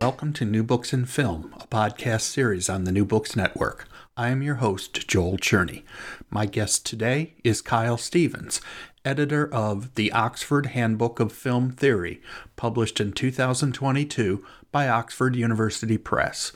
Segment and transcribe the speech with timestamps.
[0.00, 3.88] Welcome to New Books in Film, a podcast series on the New Books Network.
[4.16, 5.82] I am your host, Joel Cherney.
[6.30, 8.60] My guest today is Kyle Stevens,
[9.04, 12.22] editor of The Oxford Handbook of Film Theory,
[12.54, 16.52] published in 2022 by Oxford University Press.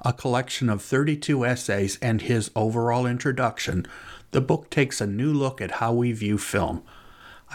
[0.00, 3.86] A collection of 32 essays and his overall introduction,
[4.30, 6.82] the book takes a new look at how we view film.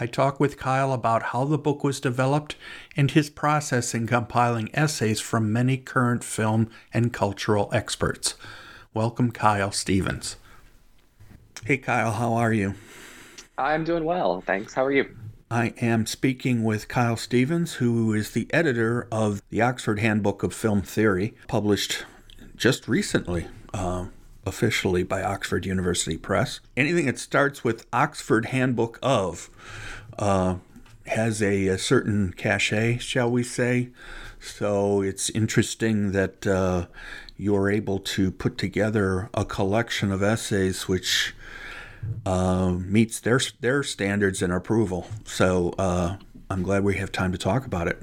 [0.00, 2.56] I talk with Kyle about how the book was developed
[2.96, 8.34] and his process in compiling essays from many current film and cultural experts.
[8.94, 10.36] Welcome, Kyle Stevens.
[11.64, 12.74] Hey, Kyle, how are you?
[13.58, 14.72] I'm doing well, thanks.
[14.74, 15.14] How are you?
[15.50, 20.54] I am speaking with Kyle Stevens, who is the editor of the Oxford Handbook of
[20.54, 22.06] Film Theory, published
[22.56, 23.46] just recently.
[23.74, 24.06] Uh,
[24.46, 26.60] officially by Oxford University Press.
[26.76, 29.50] Anything that starts with Oxford Handbook of
[30.18, 30.56] uh,
[31.06, 33.90] has a, a, certain cachet, shall we say.
[34.40, 36.86] So it's interesting that uh,
[37.36, 41.34] you're able to put together a collection of essays which
[42.26, 45.06] uh, meets their their standards and approval.
[45.24, 46.16] So uh,
[46.50, 48.02] I'm glad we have time to talk about it.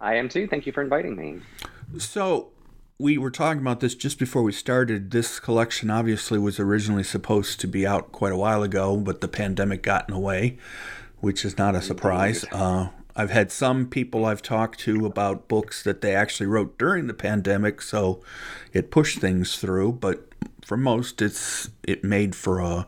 [0.00, 0.46] I am too.
[0.46, 1.40] Thank you for inviting me.
[1.98, 2.50] So
[2.98, 5.12] we were talking about this just before we started.
[5.12, 9.28] This collection obviously was originally supposed to be out quite a while ago, but the
[9.28, 10.58] pandemic got in the way,
[11.20, 12.44] which is not a surprise.
[12.50, 17.06] Uh, I've had some people I've talked to about books that they actually wrote during
[17.06, 18.20] the pandemic, so
[18.72, 19.92] it pushed things through.
[19.92, 20.28] But
[20.64, 22.86] for most, it's it made for a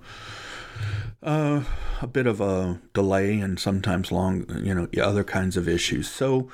[1.23, 1.63] uh,
[2.03, 6.09] a bit of a delay and sometimes long, you know, other kinds of issues.
[6.09, 6.49] So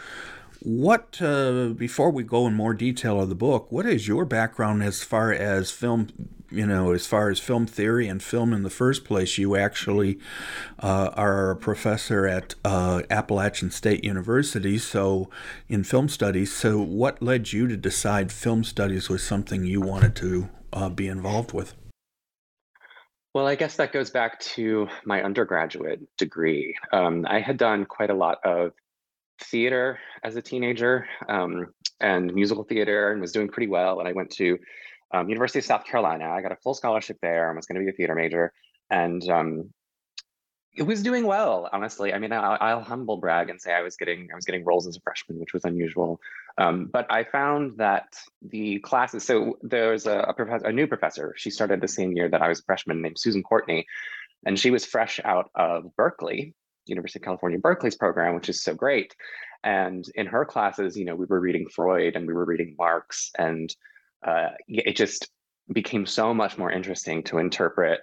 [0.67, 4.83] what, uh, before we go in more detail of the book, what is your background
[4.83, 6.09] as far as film,
[6.51, 9.39] you know, as far as film theory and film in the first place?
[9.39, 10.19] You actually
[10.81, 15.31] uh, are a professor at uh, Appalachian State University, so
[15.69, 16.53] in film studies.
[16.53, 21.07] So, what led you to decide film studies was something you wanted to uh, be
[21.07, 21.77] involved with?
[23.35, 26.75] Well, I guess that goes back to my undergraduate degree.
[26.93, 28.73] Um, I had done quite a lot of
[29.41, 31.69] theater as a teenager um,
[32.01, 34.01] and musical theater and was doing pretty well.
[34.01, 34.59] And I went to
[35.15, 36.29] um, University of South Carolina.
[36.29, 38.53] I got a full scholarship there and was going to be a theater major.
[38.91, 39.73] And um,
[40.77, 42.13] it was doing well, honestly.
[42.13, 44.89] I mean, I, will humble brag and say I was getting I was getting roles
[44.89, 46.21] as a freshman, which was unusual.
[46.59, 49.23] Um, but I found that the classes.
[49.23, 51.35] So there was a, a professor, a new professor.
[51.37, 53.87] She started the same year that I was a freshman, named Susan Courtney,
[54.45, 56.53] and she was fresh out of Berkeley,
[56.87, 59.15] University of California, Berkeley's program, which is so great.
[59.65, 63.31] And in her classes, you know, we were reading Freud and we were reading Marx,
[63.39, 63.75] and
[64.27, 65.31] uh, it just
[65.73, 68.01] became so much more interesting to interpret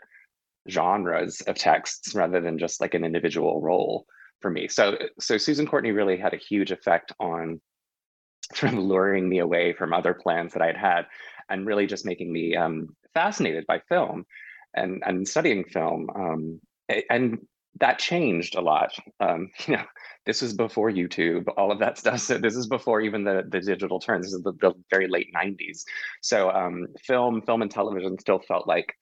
[0.69, 4.05] genres of texts rather than just like an individual role
[4.39, 4.67] for me.
[4.67, 7.61] So, so Susan Courtney really had a huge effect on
[8.53, 11.05] sort of luring me away from other plans that I'd had,
[11.49, 14.25] and really just making me um, fascinated by film
[14.73, 16.09] and and studying film.
[16.13, 16.61] Um,
[17.09, 17.39] and
[17.79, 18.93] that changed a lot.
[19.19, 19.83] Um, you know,
[20.25, 22.19] this was before YouTube, all of that stuff.
[22.19, 24.21] So this is before even the the digital turn.
[24.21, 25.83] This is the, the very late '90s.
[26.21, 28.93] So um, film, film and television still felt like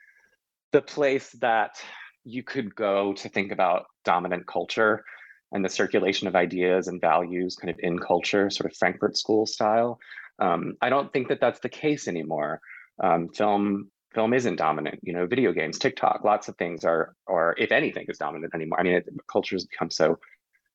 [0.71, 1.81] the place that
[2.23, 5.03] you could go to think about dominant culture
[5.51, 9.45] and the circulation of ideas and values kind of in culture, sort of Frankfurt School
[9.45, 9.99] style.
[10.39, 12.61] Um, I don't think that that's the case anymore.
[13.03, 14.99] Um, film film isn't dominant.
[15.03, 18.79] You know, video games, TikTok, lots of things are, or if anything, is dominant anymore.
[18.79, 20.19] I mean, it, culture has become so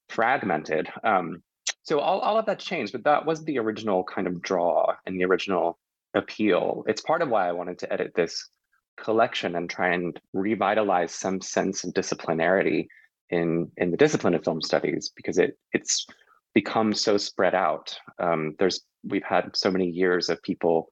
[0.08, 0.88] fragmented.
[1.04, 1.42] Um,
[1.82, 5.18] so all, all of that's changed, but that was the original kind of draw and
[5.18, 5.78] the original
[6.14, 6.84] appeal.
[6.86, 8.48] It's part of why I wanted to edit this
[8.96, 12.88] collection and try and revitalize some sense of disciplinarity
[13.30, 16.06] in in the discipline of film studies because it it's
[16.54, 17.98] become so spread out.
[18.18, 20.90] Um, there's we've had so many years of people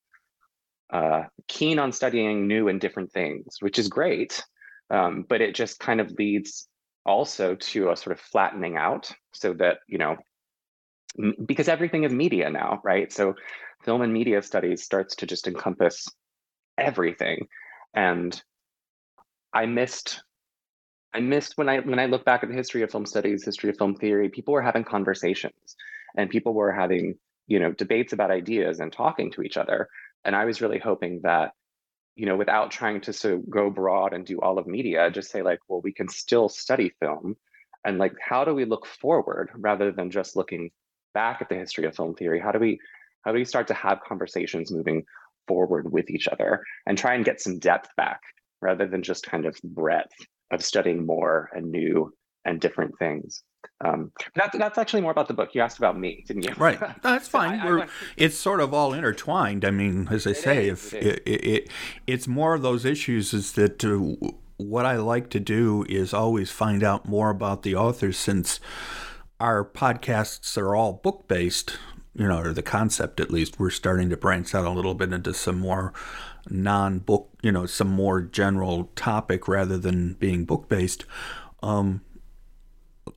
[0.92, 4.44] uh, keen on studying new and different things, which is great,
[4.90, 6.68] um, but it just kind of leads
[7.06, 10.16] also to a sort of flattening out, so that you know
[11.46, 13.12] because everything is media now, right?
[13.12, 13.34] So
[13.84, 16.06] film and media studies starts to just encompass
[16.78, 17.46] everything,
[17.94, 18.40] and
[19.52, 20.22] I missed
[21.14, 23.70] I missed when I when I look back at the history of film studies, history
[23.70, 25.76] of film theory, people were having conversations
[26.16, 27.14] and people were having,
[27.46, 29.88] you know, debates about ideas and talking to each other.
[30.24, 31.52] And I was really hoping that,
[32.16, 35.42] you know, without trying to so go broad and do all of media, just say
[35.42, 37.36] like, well, we can still study film
[37.84, 40.70] and like how do we look forward rather than just looking
[41.12, 42.40] back at the history of film theory?
[42.40, 42.80] How do we
[43.24, 45.04] how do we start to have conversations moving
[45.46, 48.20] forward with each other and try and get some depth back
[48.60, 50.14] rather than just kind of breadth
[50.50, 52.12] of studying more and new
[52.44, 53.42] and different things.
[53.84, 55.54] Um, that, that's actually more about the book.
[55.54, 56.54] You asked about me, didn't you?
[56.56, 56.80] Right.
[57.02, 57.60] that's fine.
[57.60, 59.64] I, I, it's sort of all intertwined.
[59.64, 61.68] I mean, as I say, is, if it, it, it,
[62.06, 66.50] it's more of those issues is that uh, what I like to do is always
[66.50, 68.60] find out more about the authors since
[69.40, 71.76] our podcasts are all book based,
[72.14, 73.58] you know, or the concept at least.
[73.58, 75.92] We're starting to branch out a little bit into some more
[76.48, 81.04] non book, you know, some more general topic rather than being book based.
[81.62, 82.02] Um,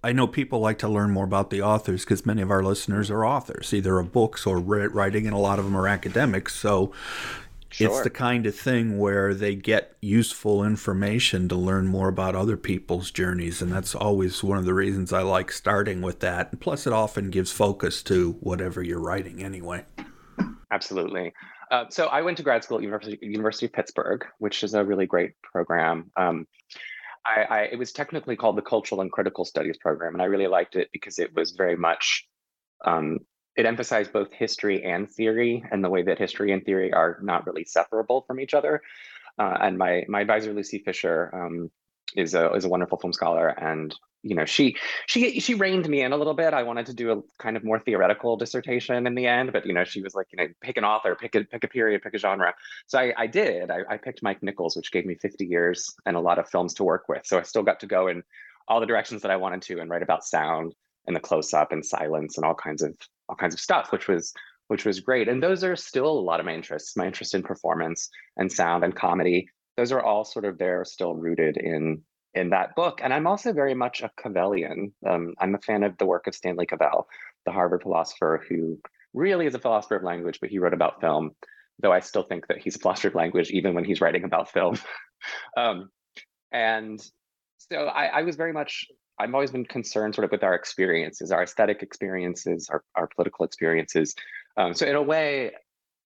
[0.04, 3.10] I know people like to learn more about the authors because many of our listeners
[3.12, 6.56] are authors, either of books or writing, and a lot of them are academics.
[6.56, 6.94] So
[7.70, 7.88] sure.
[7.88, 12.58] it's the kind of thing where they get useful information to learn more about other
[12.58, 13.62] people's journeys.
[13.62, 16.52] And that's always one of the reasons I like starting with that.
[16.52, 19.86] And plus, it often gives focus to whatever you're writing anyway.
[20.72, 21.34] Absolutely.
[21.72, 24.84] Uh, so I went to grad school at University, University of Pittsburgh, which is a
[24.84, 26.12] really great program.
[26.16, 26.48] Um,
[27.28, 30.48] I, I, it was technically called the Cultural and Critical Studies program, and I really
[30.48, 32.28] liked it because it was very much
[32.86, 33.20] um,
[33.58, 37.46] it emphasized both history and theory, and the way that history and theory are not
[37.46, 38.82] really separable from each other.
[39.40, 41.72] Uh, and my my advisor Lucy Fischer um,
[42.16, 44.75] is a is a wonderful film scholar, and you know she
[45.06, 46.54] she she reined me in a little bit.
[46.54, 49.74] I wanted to do a kind of more theoretical dissertation in the end but you
[49.74, 52.14] know she was like you know pick an author pick a pick a period pick
[52.14, 52.54] a genre.
[52.88, 53.72] So i, I did.
[53.72, 56.74] I, I picked mike nichols which gave me 50 years and a lot of films
[56.75, 57.25] to work with.
[57.25, 58.24] So i still got to go in
[58.68, 60.74] all the directions that i wanted to and write about sound
[61.06, 62.94] and the close up and silence and all kinds of
[63.30, 64.34] all kinds of stuff which was
[64.68, 65.28] which was great.
[65.28, 68.84] And those are still a lot of my interests my interest in performance and sound
[68.84, 69.48] and comedy.
[69.78, 72.02] Those are all sort of there still rooted in
[72.38, 73.00] in that book.
[73.04, 74.94] And I'm also very much a Cavellian.
[75.06, 77.07] Um, I'm a fan of the work of Stanley Cavell,
[77.45, 78.80] the Harvard philosopher who
[79.13, 81.31] really is a philosopher of language, but he wrote about film,
[81.80, 84.51] though I still think that he's a philosopher of language even when he's writing about
[84.51, 84.78] film.
[85.57, 85.89] um,
[86.51, 87.00] and
[87.57, 88.86] so I, I, was very much,
[89.19, 93.45] I've always been concerned sort of with our experiences, our aesthetic experiences, our, our political
[93.45, 94.16] experiences.
[94.56, 95.52] Um, so in a way,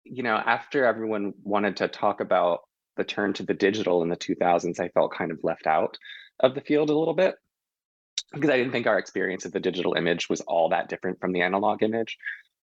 [0.03, 2.61] you know, after everyone wanted to talk about
[2.97, 5.97] the turn to the digital in the 2000s, I felt kind of left out
[6.41, 7.35] of the field a little bit
[8.33, 11.31] because I didn't think our experience of the digital image was all that different from
[11.31, 12.17] the analog image.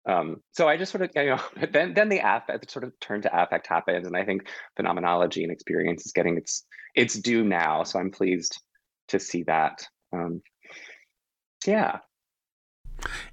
[0.08, 1.42] Um, so I just sort of, you know,
[1.72, 5.52] then then the affect sort of turn to affect happens, and I think phenomenology and
[5.52, 6.66] experience is getting its
[6.96, 7.84] its due now.
[7.84, 8.62] So I'm pleased
[9.10, 9.86] to see that.
[10.14, 10.42] Um,
[11.66, 12.00] yeah.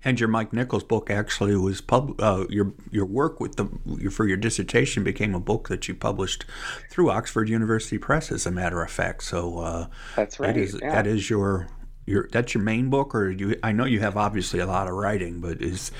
[0.05, 2.21] And your Mike Nichols book actually was pub.
[2.21, 5.95] Uh, your your work with the your, for your dissertation became a book that you
[5.95, 6.45] published
[6.91, 9.25] through Oxford University Press, as a matter of fact.
[9.25, 10.55] So uh, that's right.
[10.55, 10.93] That is, yeah.
[10.93, 11.69] that is your
[12.07, 13.59] your that's your main book, or you?
[13.63, 15.91] I know you have obviously a lot of writing, but is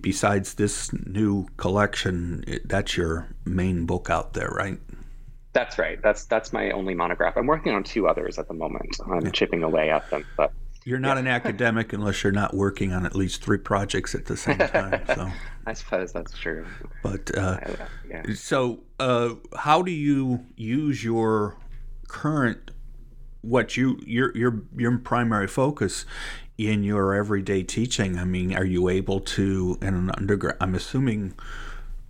[0.00, 4.78] besides this new collection, that's your main book out there, right?
[5.52, 6.00] That's right.
[6.00, 7.36] That's that's my only monograph.
[7.36, 8.96] I'm working on two others at the moment.
[9.10, 9.30] I'm yeah.
[9.30, 10.52] chipping away at them, but
[10.84, 11.20] you're not yeah.
[11.20, 15.02] an academic unless you're not working on at least three projects at the same time.
[15.14, 15.30] So
[15.66, 16.66] I suppose that's true.
[17.02, 17.58] But uh,
[18.08, 18.22] yeah.
[18.34, 21.56] so, uh, how do you use your
[22.08, 22.70] current
[23.42, 26.04] what you your your your primary focus
[26.58, 28.18] in your everyday teaching?
[28.18, 30.56] I mean, are you able to in an undergrad?
[30.60, 31.34] I'm assuming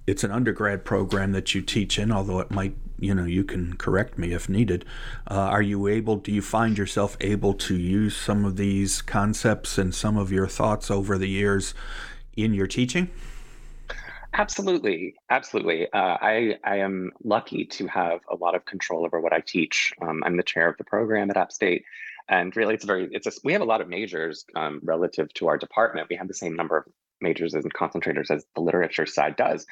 [0.07, 3.76] it's an undergrad program that you teach in, although it might you know you can
[3.76, 4.85] correct me if needed.
[5.30, 6.16] Uh, are you able?
[6.16, 10.47] Do you find yourself able to use some of these concepts and some of your
[10.47, 11.75] thoughts over the years
[12.37, 13.11] in your teaching?
[14.33, 15.92] Absolutely, absolutely.
[15.92, 19.92] Uh, I I am lucky to have a lot of control over what I teach.
[20.00, 21.85] Um, I'm the chair of the program at App State,
[22.28, 25.49] and really, it's very it's a, we have a lot of majors um, relative to
[25.49, 26.09] our department.
[26.09, 26.85] We have the same number of
[27.21, 29.66] majors and concentrators as the literature side does,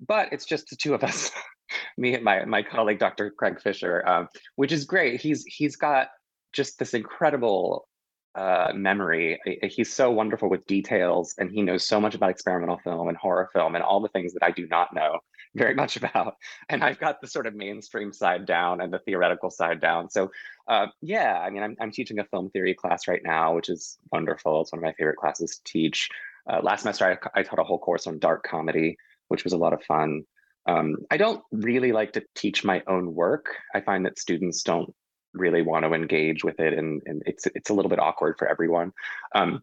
[0.00, 1.30] but it's just the two of us,
[1.98, 3.30] me and my my colleague Dr.
[3.30, 5.20] Craig Fischer, um, which is great.
[5.20, 6.08] He's he's got
[6.52, 7.88] just this incredible
[8.34, 9.38] uh, memory.
[9.62, 13.48] He's so wonderful with details, and he knows so much about experimental film and horror
[13.52, 15.20] film and all the things that I do not know
[15.54, 16.34] very much about.
[16.68, 20.10] And I've got the sort of mainstream side down and the theoretical side down.
[20.10, 20.30] So,
[20.66, 23.98] uh, yeah, I mean, I'm, I'm teaching a film theory class right now, which is
[24.10, 24.62] wonderful.
[24.62, 26.08] It's one of my favorite classes to teach.
[26.50, 29.58] Uh, last semester, I, I, taught a whole course on dark comedy, which was a
[29.58, 30.22] lot of fun.
[30.66, 33.56] Um, I don't really like to teach my own work.
[33.74, 34.94] I find that students don't
[35.34, 38.48] really want to engage with it and, and it's it's a little bit awkward for
[38.48, 38.92] everyone
[39.34, 39.62] um,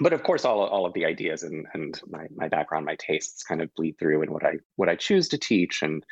[0.00, 3.42] but of course all, all of the ideas and, and my, my background my tastes
[3.42, 6.04] kind of bleed through in what i what i choose to teach and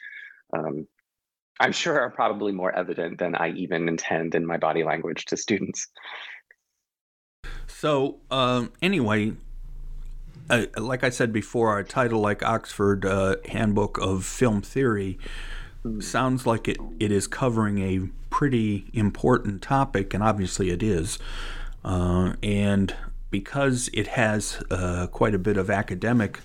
[0.54, 0.86] um,
[1.58, 5.36] i'm sure are probably more evident than i even intend in my body language to
[5.36, 5.88] students
[7.66, 9.32] so um, anyway
[10.50, 15.18] uh, like i said before a title like oxford uh, handbook of film theory
[16.00, 21.18] sounds like it, it is covering a pretty important topic, and obviously it is.
[21.84, 22.94] Uh, and
[23.30, 26.40] because it has uh, quite a bit of academic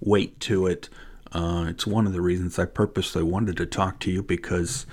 [0.00, 0.88] weight to it,
[1.32, 4.86] uh, it's one of the reasons I purposely wanted to talk to you because,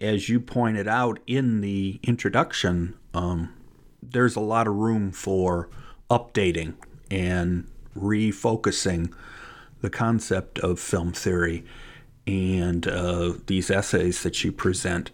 [0.00, 3.54] as you pointed out in the introduction, um,
[4.02, 5.68] there's a lot of room for
[6.10, 6.74] updating
[7.10, 7.66] and
[7.98, 9.12] refocusing
[9.80, 11.64] the concept of film theory
[12.28, 15.10] and uh, these essays that you present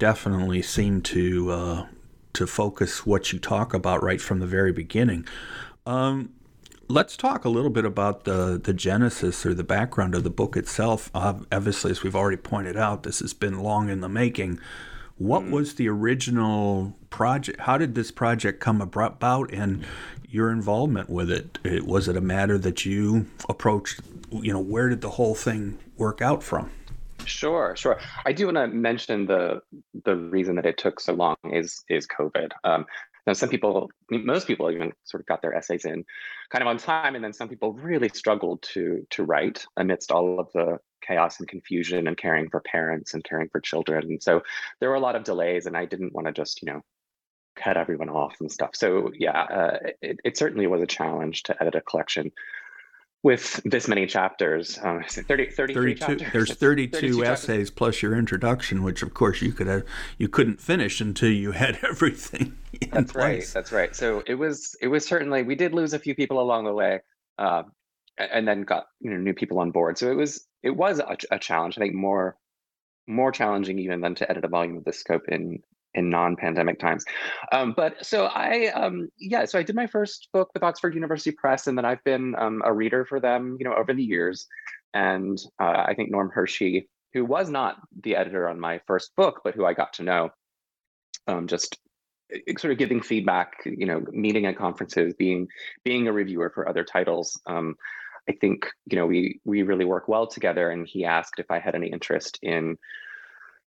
[0.00, 1.86] definitely seem to uh,
[2.32, 5.24] to focus what you talk about right from the very beginning.
[5.86, 6.30] Um,
[6.88, 10.56] let's talk a little bit about the the genesis or the background of the book
[10.56, 11.12] itself.
[11.14, 14.58] Uh, obviously, as we've already pointed out, this has been long in the making.
[15.16, 15.50] What mm.
[15.50, 17.60] was the original project?
[17.60, 19.84] How did this project come about, and
[20.28, 21.58] your involvement with it?
[21.64, 24.00] it was it a matter that you approached?
[24.30, 26.70] You know, where did the whole thing work out from?
[27.24, 27.98] Sure, sure.
[28.24, 29.60] I do want to mention the
[30.04, 32.50] the reason that it took so long is is COVID.
[32.64, 32.86] Um,
[33.28, 36.02] now, some people, most people, even sort of got their essays in
[36.48, 40.40] kind of on time, and then some people really struggled to to write amidst all
[40.40, 44.04] of the chaos and confusion and caring for parents and caring for children.
[44.04, 44.42] And so
[44.80, 46.80] there were a lot of delays, and I didn't want to just you know
[47.62, 48.70] cut everyone off and stuff.
[48.74, 52.32] So yeah, uh, it, it certainly was a challenge to edit a collection
[53.22, 54.78] with this many chapters.
[54.82, 56.22] Um, 30, 32 chapters.
[56.32, 57.70] There's 32, 32 essays chapters.
[57.70, 59.84] plus your introduction, which of course you could have,
[60.18, 62.56] you couldn't finish until you had everything.
[62.90, 63.14] that's place.
[63.14, 63.46] right.
[63.54, 63.96] That's right.
[63.96, 67.00] So it was it was certainly we did lose a few people along the way,
[67.38, 67.64] uh,
[68.18, 69.98] and then got you know new people on board.
[69.98, 71.76] So it was it was a, a challenge.
[71.76, 72.36] I think more
[73.08, 75.60] more challenging even than to edit a volume of this scope in
[75.94, 77.04] in non-pandemic times.
[77.52, 81.32] Um, but so I, um, yeah, so I did my first book with Oxford University
[81.32, 84.46] Press, and then I've been um, a reader for them, you know, over the years.
[84.94, 89.40] And uh, I think Norm Hirschy, who was not the editor on my first book,
[89.44, 90.30] but who I got to know,
[91.26, 91.78] um, just
[92.58, 95.48] sort of giving feedback, you know, meeting at conferences, being
[95.84, 97.40] being a reviewer for other titles.
[97.46, 97.74] Um,
[98.28, 101.58] I think you know we we really work well together, and he asked if I
[101.58, 102.76] had any interest in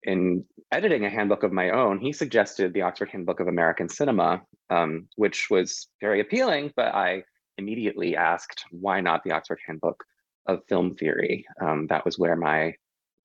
[0.03, 4.41] in editing a handbook of my own, he suggested the Oxford Handbook of American Cinema,
[4.69, 7.23] um, which was very appealing, but I
[7.57, 10.03] immediately asked, why not the Oxford Handbook
[10.45, 11.45] of Film Theory?
[11.61, 12.73] Um, that was where my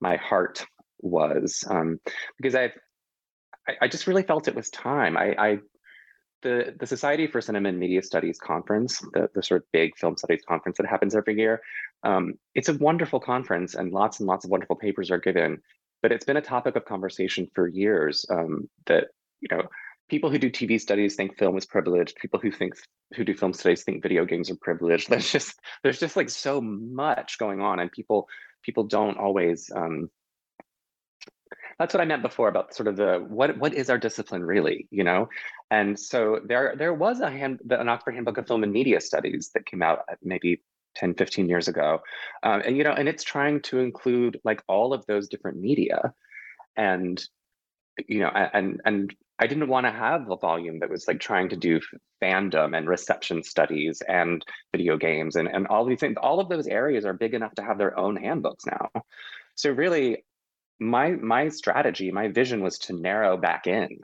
[0.01, 0.65] my heart
[0.99, 1.99] was, um,
[2.37, 2.73] because I've,
[3.67, 5.15] I, I just really felt it was time.
[5.15, 5.59] I, I
[6.41, 10.15] the, the Society for Cinema and Media Studies conference, the, the sort of big film
[10.17, 11.61] studies conference that happens every year,
[12.03, 15.59] um, it's a wonderful conference and lots and lots of wonderful papers are given
[16.05, 19.05] but it's been a topic of conversation for years um, that
[19.41, 19.63] you know
[20.07, 22.15] people who do TV studies think film is privileged.
[22.17, 22.75] People who think
[23.15, 25.09] who do film studies think video games are privileged.
[25.09, 28.27] There's just there's just like so much going on, and people
[28.61, 29.71] people don't always.
[29.75, 30.11] Um,
[31.79, 34.87] that's what I meant before about sort of the what what is our discipline really,
[34.91, 35.27] you know?
[35.71, 39.49] And so there there was a hand an Oxford Handbook of Film and Media Studies
[39.55, 40.61] that came out maybe
[40.95, 41.99] 10 15 years ago
[42.43, 46.13] um, and you know and it's trying to include like all of those different media
[46.75, 47.25] and
[48.07, 51.49] you know and and i didn't want to have a volume that was like trying
[51.49, 51.79] to do
[52.21, 56.67] fandom and reception studies and video games and, and all these things all of those
[56.67, 58.89] areas are big enough to have their own handbooks now.
[59.55, 60.23] So really
[60.79, 63.99] my my strategy, my vision was to narrow back in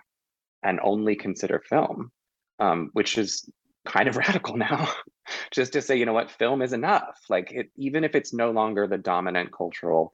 [0.64, 2.12] and only consider film,
[2.60, 3.50] um, which is
[3.86, 4.90] kind of radical now.
[5.52, 7.20] Just to say, you know what, film is enough.
[7.30, 10.14] Like it, even if it's no longer the dominant cultural,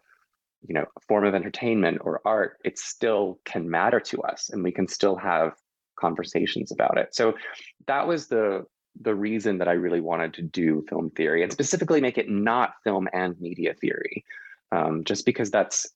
[0.68, 4.72] you know, form of entertainment or art, it still can matter to us, and we
[4.72, 5.54] can still have
[6.00, 7.16] conversations about it.
[7.16, 7.36] So
[7.88, 8.66] that was the
[9.02, 12.74] the reason that I really wanted to do film theory and specifically make it not
[12.84, 14.26] film and media theory,
[14.72, 15.88] um, just because that's,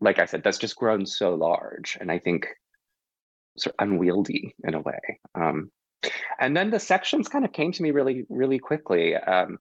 [0.00, 2.48] like I said, that's just grown so large, and I think
[3.56, 5.20] sort of unwieldy in a way.
[5.34, 5.70] Um,
[6.38, 9.16] and then the sections kind of came to me really, really quickly.
[9.16, 9.58] Um,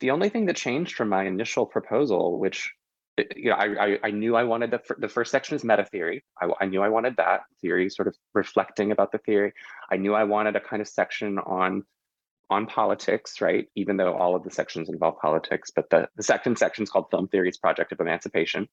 [0.00, 2.72] the only thing that changed from my initial proposal, which
[3.18, 5.84] eh, you know, I, I, I knew I wanted the, the first section is meta
[5.84, 6.24] theory.
[6.40, 9.52] I, I knew I wanted that theory, sort of reflecting about the theory.
[9.90, 11.84] I knew I wanted a kind of section on
[12.50, 13.68] on politics, right?
[13.74, 17.06] Even though all of the sections involve politics, but the, the second section is called
[17.10, 18.68] Film Theories Project of Emancipation.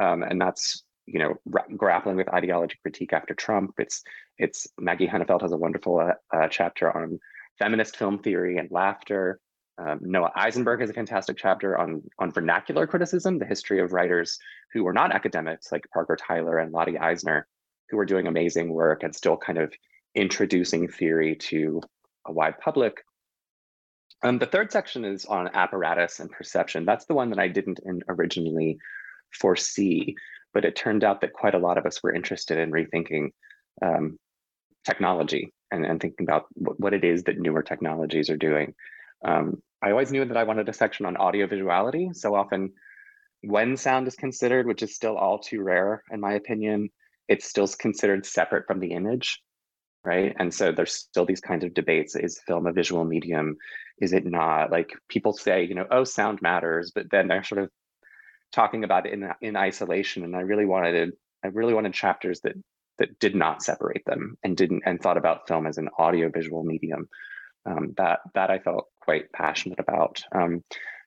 [0.00, 1.34] Um, and that's you know
[1.76, 3.74] grappling with ideology critique after Trump.
[3.78, 4.02] It's
[4.38, 7.18] it's Maggie Hennefeld has a wonderful uh, uh, chapter on
[7.58, 9.40] feminist film theory and laughter.
[9.78, 14.38] Um, Noah Isenberg has a fantastic chapter on on vernacular criticism, the history of writers
[14.72, 17.46] who were not academics like Parker Tyler and Lotte Eisner,
[17.88, 19.72] who were doing amazing work and still kind of
[20.14, 21.80] introducing theory to
[22.26, 22.98] a wide public.
[24.22, 26.84] Um, the third section is on apparatus and perception.
[26.84, 28.78] That's the one that I didn't originally
[29.32, 30.16] foresee
[30.52, 33.30] but it turned out that quite a lot of us were interested in rethinking
[33.82, 34.18] um,
[34.84, 38.74] technology and, and thinking about what it is that newer technologies are doing.
[39.24, 42.14] Um, I always knew that I wanted a section on audio visuality.
[42.14, 42.72] So often,
[43.42, 46.90] when sound is considered, which is still all too rare, in my opinion,
[47.28, 49.40] it's still considered separate from the image,
[50.04, 50.34] right?
[50.38, 53.56] And so there's still these kinds of debates: is film a visual medium?
[53.98, 54.70] Is it not?
[54.70, 57.70] Like people say, you know, oh, sound matters, but then they're sort of
[58.52, 61.12] talking about it in in isolation and i really wanted
[61.44, 62.54] i really wanted chapters that
[62.98, 66.62] that did not separate them and didn't and thought about film as an audio visual
[66.62, 67.08] medium
[67.66, 70.22] um, that that i felt quite passionate about.
[70.32, 70.62] Um,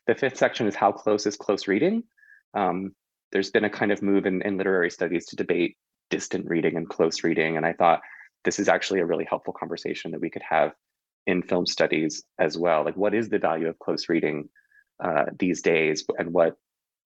[0.07, 2.03] the fifth section is how close is close reading?
[2.53, 2.93] Um,
[3.32, 5.77] there's been a kind of move in, in literary studies to debate
[6.10, 8.01] distant reading and close reading and i thought
[8.43, 10.73] this is actually a really helpful conversation that we could have
[11.25, 12.84] in film studies as well.
[12.84, 14.49] Like what is the value of close reading
[15.03, 16.56] uh, these days and what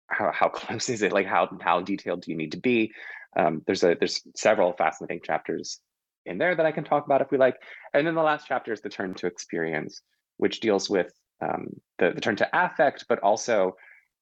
[0.08, 1.12] how, how close is it?
[1.12, 2.92] Like how how detailed do you need to be?
[3.36, 5.80] Um, there's a there's several fascinating chapters
[6.26, 7.56] in there that i can talk about if we like.
[7.94, 10.02] And then the last chapter is the turn to experience
[10.38, 11.68] which deals with um,
[12.00, 13.76] the, the turn to affect but also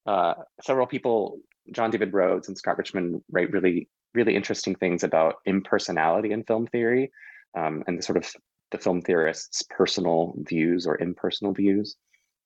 [0.06, 1.38] uh, several people
[1.72, 6.66] john david rhodes and scott richmond write really really interesting things about impersonality in film
[6.66, 7.10] theory
[7.56, 8.30] um, and the sort of
[8.70, 11.96] the film theorists personal views or impersonal views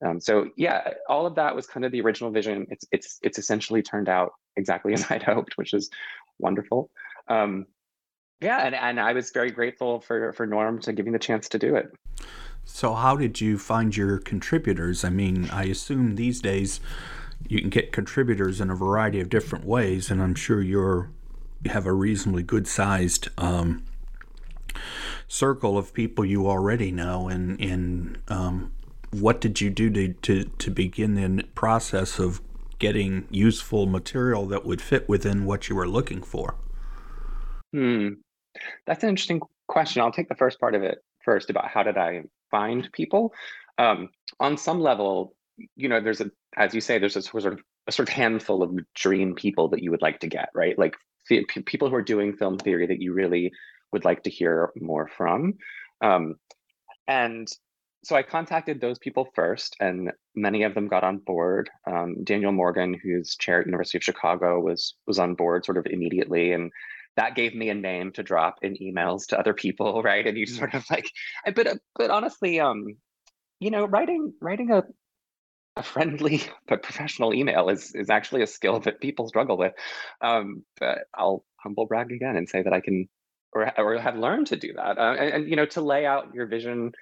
[0.05, 2.65] um, so yeah, all of that was kind of the original vision.
[2.69, 5.89] It's it's it's essentially turned out exactly as I'd hoped, which is
[6.39, 6.89] wonderful.
[7.27, 7.67] Um,
[8.41, 11.47] yeah, and, and I was very grateful for for Norm to give me the chance
[11.49, 11.91] to do it.
[12.63, 15.03] So how did you find your contributors?
[15.03, 16.79] I mean, I assume these days
[17.47, 21.09] you can get contributors in a variety of different ways, and I'm sure you're
[21.63, 23.83] you have a reasonably good sized um,
[25.27, 28.71] circle of people you already know and and um,
[29.11, 32.41] what did you do to, to, to begin the process of
[32.79, 36.55] getting useful material that would fit within what you were looking for?
[37.73, 38.09] Hmm.
[38.85, 40.01] That's an interesting question.
[40.01, 43.33] I'll take the first part of it first about how did I find people.
[43.77, 45.35] Um, on some level,
[45.75, 48.63] you know, there's a, as you say, there's a sort of a sort of handful
[48.63, 50.77] of dream people that you would like to get, right?
[50.77, 50.95] Like
[51.65, 53.51] people who are doing film theory that you really
[53.91, 55.55] would like to hear more from.
[56.01, 56.35] Um,
[57.07, 57.47] and
[58.03, 61.69] so I contacted those people first, and many of them got on board.
[61.85, 65.85] Um, Daniel Morgan, who's chair at University of Chicago, was was on board sort of
[65.85, 66.71] immediately, and
[67.15, 70.25] that gave me a name to drop in emails to other people, right?
[70.25, 71.11] And you sort of like,
[71.55, 72.95] but uh, but honestly, um,
[73.59, 74.83] you know, writing writing a
[75.77, 79.73] a friendly but professional email is is actually a skill that people struggle with.
[80.21, 83.07] Um, but I'll humble brag again and say that I can
[83.53, 86.33] or or have learned to do that, uh, and, and you know, to lay out
[86.33, 86.93] your vision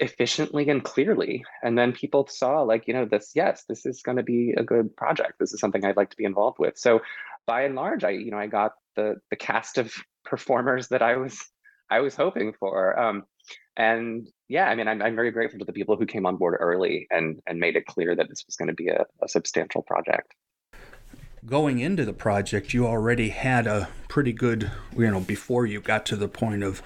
[0.00, 1.44] efficiently and clearly.
[1.62, 4.62] And then people saw like you know this yes this is going to be a
[4.62, 5.34] good project.
[5.38, 6.78] This is something i'd like to be involved with.
[6.78, 7.00] So
[7.46, 9.92] by and large i you know i got the the cast of
[10.24, 11.40] performers that i was
[11.90, 12.98] i was hoping for.
[12.98, 13.24] Um
[13.76, 16.56] and yeah i mean i'm, I'm very grateful to the people who came on board
[16.60, 19.82] early and and made it clear that this was going to be a, a substantial
[19.82, 20.34] project.
[21.44, 26.04] Going into the project you already had a pretty good you know before you got
[26.06, 26.82] to the point of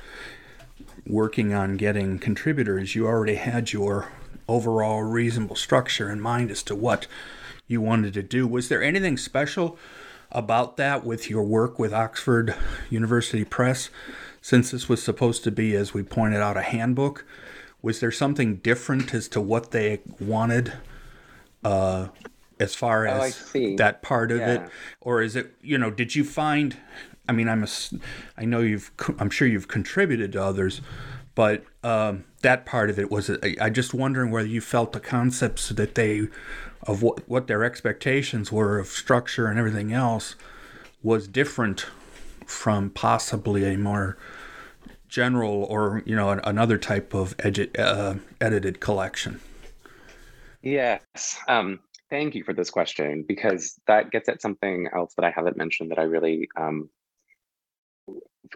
[1.07, 4.09] working on getting contributors, you already had your
[4.49, 7.07] overall reasonable structure in mind as to what
[7.67, 8.47] you wanted to do.
[8.47, 9.79] Was there anything special
[10.33, 12.55] about that with your work with Oxford
[12.89, 13.91] University Press?
[14.43, 17.25] Since this was supposed to be, as we pointed out, a handbook,
[17.83, 20.73] was there something different as to what they wanted
[21.63, 22.09] uh,
[22.59, 23.77] as far Oh, as see.
[23.77, 24.63] that part of it?
[25.01, 26.77] Or is it, you know, did you find,
[27.31, 27.69] I mean, I'm, a,
[28.37, 28.91] I know you've,
[29.21, 30.81] I'm sure you've contributed to others,
[31.37, 35.69] but um, that part of it was, I, just wondering whether you felt the concepts
[35.69, 36.27] that they,
[36.89, 40.35] of what, what their expectations were of structure and everything else
[41.05, 41.87] was different
[42.47, 44.19] from possibly a more
[45.07, 49.41] general or you know another type of edu- uh, edited collection.
[50.63, 51.39] Yes.
[51.49, 55.57] Um, thank you for this question because that gets at something else that I haven't
[55.57, 56.91] mentioned that I really um,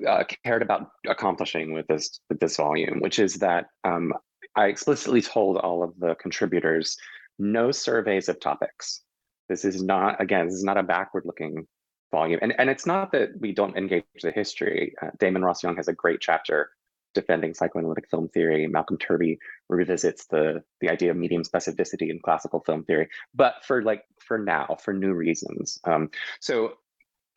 [0.06, 4.12] uh, cared about accomplishing with this with this volume, which is that um,
[4.56, 6.96] I explicitly told all of the contributors
[7.38, 9.02] no surveys of topics.
[9.48, 10.46] This is not again.
[10.46, 11.66] This is not a backward-looking
[12.10, 14.94] volume, and and it's not that we don't engage the history.
[15.00, 16.70] Uh, Damon Ross Young has a great chapter
[17.14, 18.66] defending psychoanalytic film theory.
[18.66, 23.82] Malcolm Turvey revisits the the idea of medium specificity in classical film theory, but for
[23.82, 25.78] like for now, for new reasons.
[25.84, 26.74] Um, so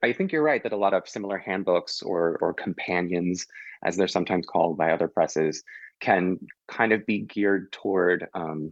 [0.03, 3.45] I think you're right that a lot of similar handbooks or or companions,
[3.83, 5.63] as they're sometimes called by other presses,
[5.99, 8.69] can kind of be geared toward um,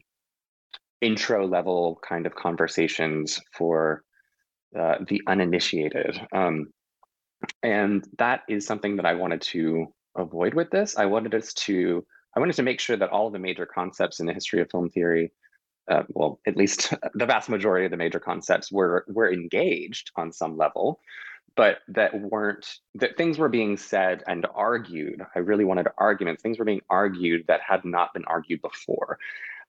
[1.02, 4.04] intro level kind of conversations for
[4.78, 6.20] uh, the uninitiated.
[6.32, 6.68] Um,
[7.64, 10.98] and that is something that I wanted to avoid with this.
[10.98, 14.26] I wanted us to I wanted to make sure that all the major concepts in
[14.26, 15.32] the history of film theory,
[15.90, 20.32] uh, well, at least the vast majority of the major concepts were were engaged on
[20.32, 21.00] some level,
[21.56, 25.26] but that weren't that things were being said and argued.
[25.36, 26.42] I really wanted arguments.
[26.42, 29.18] Things were being argued that had not been argued before,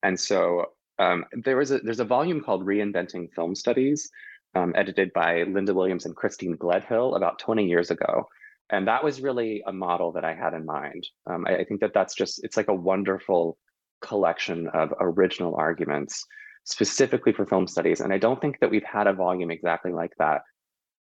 [0.03, 0.67] and so
[0.99, 4.11] um, there was a there's a volume called Reinventing Film Studies,
[4.57, 8.29] um, edited by Linda Williams and Christine Gledhill about 20 years ago.
[8.71, 11.07] And that was really a model that I had in mind.
[11.27, 13.59] Um, I, I think that that's just, it's like a wonderful
[14.01, 16.25] collection of original arguments
[16.65, 18.01] specifically for film studies.
[18.01, 20.43] And I don't think that we've had a volume exactly like that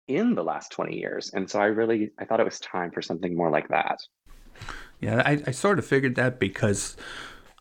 [0.09, 1.31] in the last 20 years.
[1.33, 3.99] And so I really, I thought it was time for something more like that.
[5.01, 6.97] Yeah, I, I sort of figured that because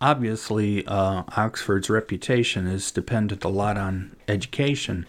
[0.02, 5.06] obviously uh, Oxford's reputation is dependent a lot on education.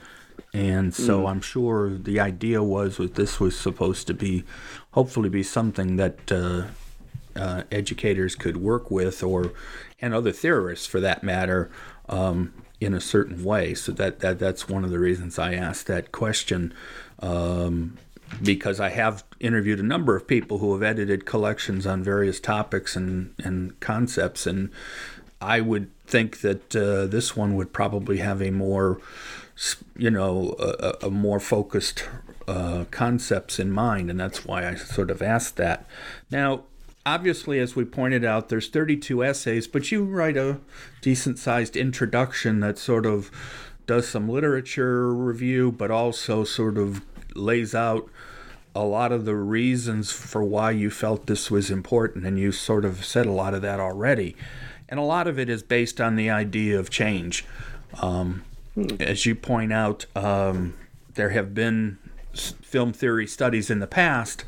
[0.53, 4.45] And so I'm sure the idea was that this was supposed to be,
[4.93, 6.67] hopefully, be something that uh,
[7.35, 9.53] uh, educators could work with, or
[10.05, 11.71] and other theorists for that matter,
[12.09, 13.75] um, in a certain way.
[13.75, 16.75] So that, that that's one of the reasons I asked that question,
[17.21, 17.97] um,
[18.43, 22.97] because I have interviewed a number of people who have edited collections on various topics
[22.97, 24.71] and and concepts, and
[25.41, 29.01] I would think that uh, this one would probably have a more
[29.97, 32.09] you know, a, a more focused
[32.49, 35.87] uh, concepts in mind, and that's why I sort of asked that.
[36.31, 36.65] Now,
[37.07, 40.61] obviously, as we pointed out, there's 32 essays, but you write a
[41.01, 43.31] decent-sized introduction that sort of
[43.87, 47.03] does some literature review, but also sort of
[47.35, 48.09] lays out
[48.75, 52.85] a lot of the reasons for why you felt this was important, and you sort
[52.85, 54.37] of said a lot of that already.
[54.89, 57.45] And a lot of it is based on the idea of change.
[58.01, 58.45] Um,
[58.99, 60.75] as you point out, um,
[61.15, 61.99] there have been
[62.35, 64.45] film theory studies in the past,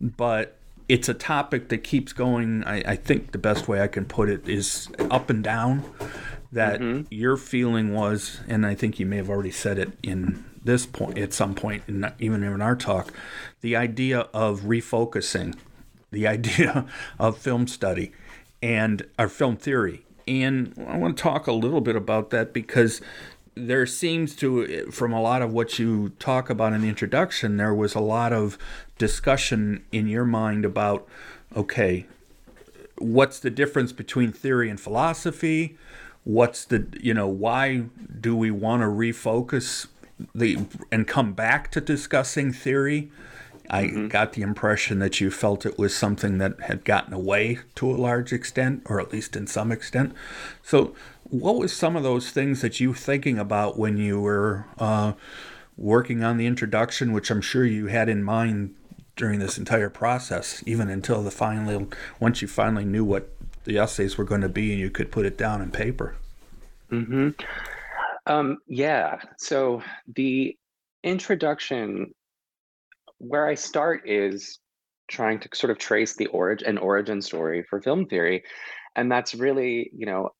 [0.00, 0.57] but
[0.88, 2.64] it's a topic that keeps going.
[2.64, 5.84] I, I think the best way I can put it is up and down.
[6.50, 7.02] That mm-hmm.
[7.10, 11.18] your feeling was, and I think you may have already said it in this point
[11.18, 13.12] at some point, in, even in our talk,
[13.60, 15.54] the idea of refocusing,
[16.10, 16.86] the idea
[17.18, 18.12] of film study,
[18.62, 20.06] and our film theory.
[20.26, 23.02] And I want to talk a little bit about that because
[23.54, 27.74] there seems to, from a lot of what you talk about in the introduction, there
[27.74, 28.56] was a lot of
[28.98, 31.06] discussion in your mind about,
[31.56, 32.06] okay,
[32.98, 35.76] what's the difference between theory and philosophy?
[36.24, 37.84] What's the, you know, why
[38.20, 39.86] do we want to refocus
[40.34, 43.10] the and come back to discussing theory?
[43.70, 47.90] I got the impression that you felt it was something that had gotten away to
[47.90, 50.14] a large extent, or at least in some extent.
[50.62, 54.64] So, what was some of those things that you were thinking about when you were
[54.78, 55.12] uh,
[55.76, 58.74] working on the introduction, which I'm sure you had in mind
[59.18, 61.86] during this entire process, even until the finally,
[62.20, 63.28] once you finally knew what
[63.64, 66.14] the essays were going to be and you could put it down in paper?
[66.90, 67.30] Mm-hmm.
[68.26, 69.20] Um, yeah.
[69.36, 69.82] So
[70.14, 70.56] the
[71.02, 72.14] introduction,
[73.18, 74.58] where I start is
[75.08, 78.44] trying to sort of trace the origin an origin story for film theory,
[78.94, 80.30] and that's really, you know,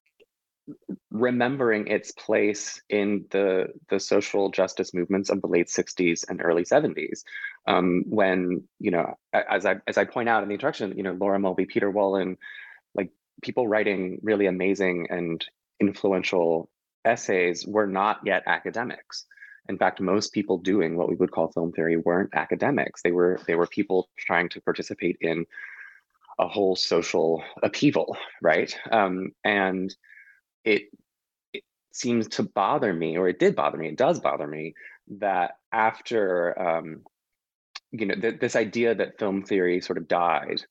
[1.10, 6.62] remembering its place in the the social justice movements of the late 60s and early
[6.62, 7.22] 70s
[7.68, 11.12] um, when you know as i as i point out in the introduction you know
[11.12, 12.37] laura mulvey peter wollen
[12.94, 13.11] like
[13.42, 15.46] people writing really amazing and
[15.81, 16.70] influential
[17.04, 19.24] essays were not yet academics.
[19.68, 23.02] In fact most people doing what we would call film theory weren't academics.
[23.02, 25.46] They were they were people trying to participate in
[26.38, 28.74] a whole social upheaval right?
[28.90, 29.94] Um, and
[30.64, 30.83] it,
[31.52, 34.74] it seems to bother me, or it did bother me, it does bother me,
[35.18, 37.02] that after, um,
[37.92, 40.62] you know, th- this idea that film theory sort of died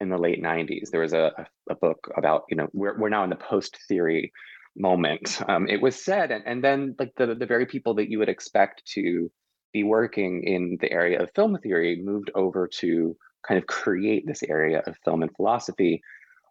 [0.00, 1.32] in the late 90s, there was a,
[1.70, 4.32] a book about, you know, we're, we're now in the post theory
[4.76, 5.40] moment.
[5.48, 8.28] Um, it was said, and, and then like the, the very people that you would
[8.28, 9.30] expect to
[9.72, 14.42] be working in the area of film theory moved over to kind of create this
[14.42, 16.02] area of film and philosophy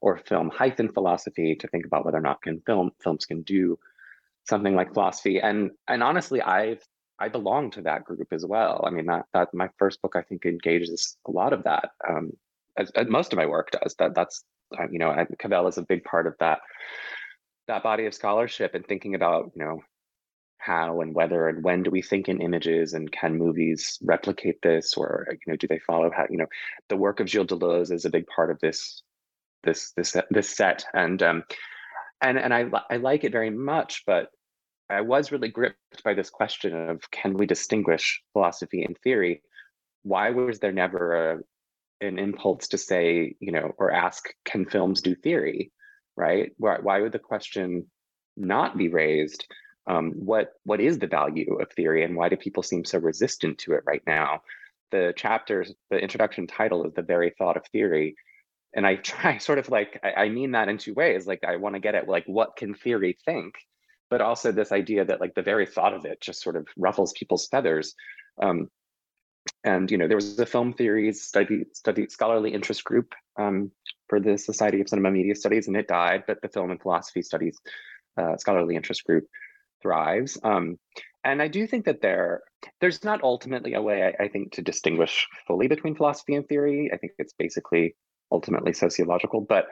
[0.02, 3.78] or film hyphen philosophy to think about whether or not can film films can do
[4.48, 5.40] something like philosophy.
[5.40, 6.84] And and honestly, I've
[7.20, 8.84] I belong to that group as well.
[8.86, 11.90] I mean, that that my first book I think engages a lot of that.
[12.08, 12.34] Um,
[12.78, 13.96] as, as most of my work does.
[14.00, 14.44] That that's
[14.78, 16.60] um, you know, Cavell is a big part of that
[17.68, 19.82] that body of scholarship and thinking about you know
[20.58, 24.96] how and whether and when do we think in images and can movies replicate this
[24.96, 26.48] or you know do they follow how you know
[26.90, 29.02] the work of Gilles Deleuze is a big part of this
[29.64, 31.44] this this this set and um
[32.22, 34.30] and and I I like it very much but
[34.90, 39.42] I was really gripped by this question of can we distinguish philosophy and theory?
[40.04, 41.40] Why was there never a
[42.02, 45.72] an impulse to say you know or ask can films do theory
[46.16, 46.52] right?
[46.58, 47.86] Why, why would the question
[48.38, 49.46] not be raised?
[49.88, 53.60] Um, what what is the value of theory and why do people seem so resistant
[53.60, 54.42] to it right now?
[54.92, 58.16] The chapters the introduction title is the very thought of theory.
[58.76, 61.28] And I try sort of like I, I mean that in two ways.
[61.28, 63.56] Like I want to get at like what can theory think,
[64.10, 67.14] but also this idea that like the very thought of it just sort of ruffles
[67.14, 67.96] people's feathers.
[68.42, 68.70] Um,
[69.64, 73.72] and you know there was a film theories study study scholarly interest group um,
[74.08, 76.24] for the Society of Cinema Media Studies, and it died.
[76.28, 77.58] But the film and philosophy studies
[78.18, 79.26] uh, scholarly interest group
[79.82, 80.38] thrives.
[80.44, 80.78] Um,
[81.24, 82.42] and I do think that there
[82.82, 86.90] there's not ultimately a way I, I, think to distinguish fully between philosophy and theory.
[86.94, 87.96] I think it's basically
[88.32, 89.42] ultimately sociological.
[89.42, 89.68] But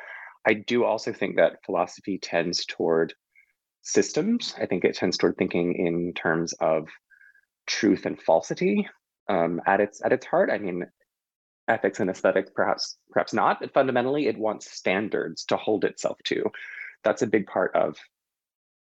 [0.46, 3.14] I do also think that philosophy tends toward
[3.84, 4.56] systems.
[4.58, 6.88] I think it tends toward thinking in terms of
[7.68, 8.88] truth and falsity
[9.30, 10.50] um, at its at its heart.
[10.50, 10.86] I mean,
[11.68, 16.44] ethics and aesthetics perhaps perhaps not, but fundamentally it wants standards to hold itself to.
[17.04, 17.98] That's a big part of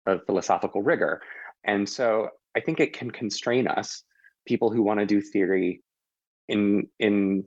[0.06, 1.22] of philosophical rigor,
[1.64, 4.04] and so I think it can constrain us,
[4.48, 5.84] people who want to do theory,
[6.48, 7.46] in in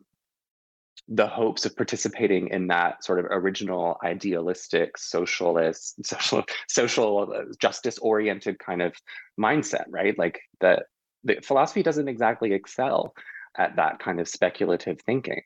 [1.09, 7.99] the hopes of participating in that sort of original idealistic socialist social social uh, justice
[7.99, 8.95] oriented kind of
[9.39, 10.19] mindset right?
[10.19, 10.85] Like that
[11.25, 13.15] the philosophy doesn't exactly excel
[13.59, 15.43] at that kind of speculative thinking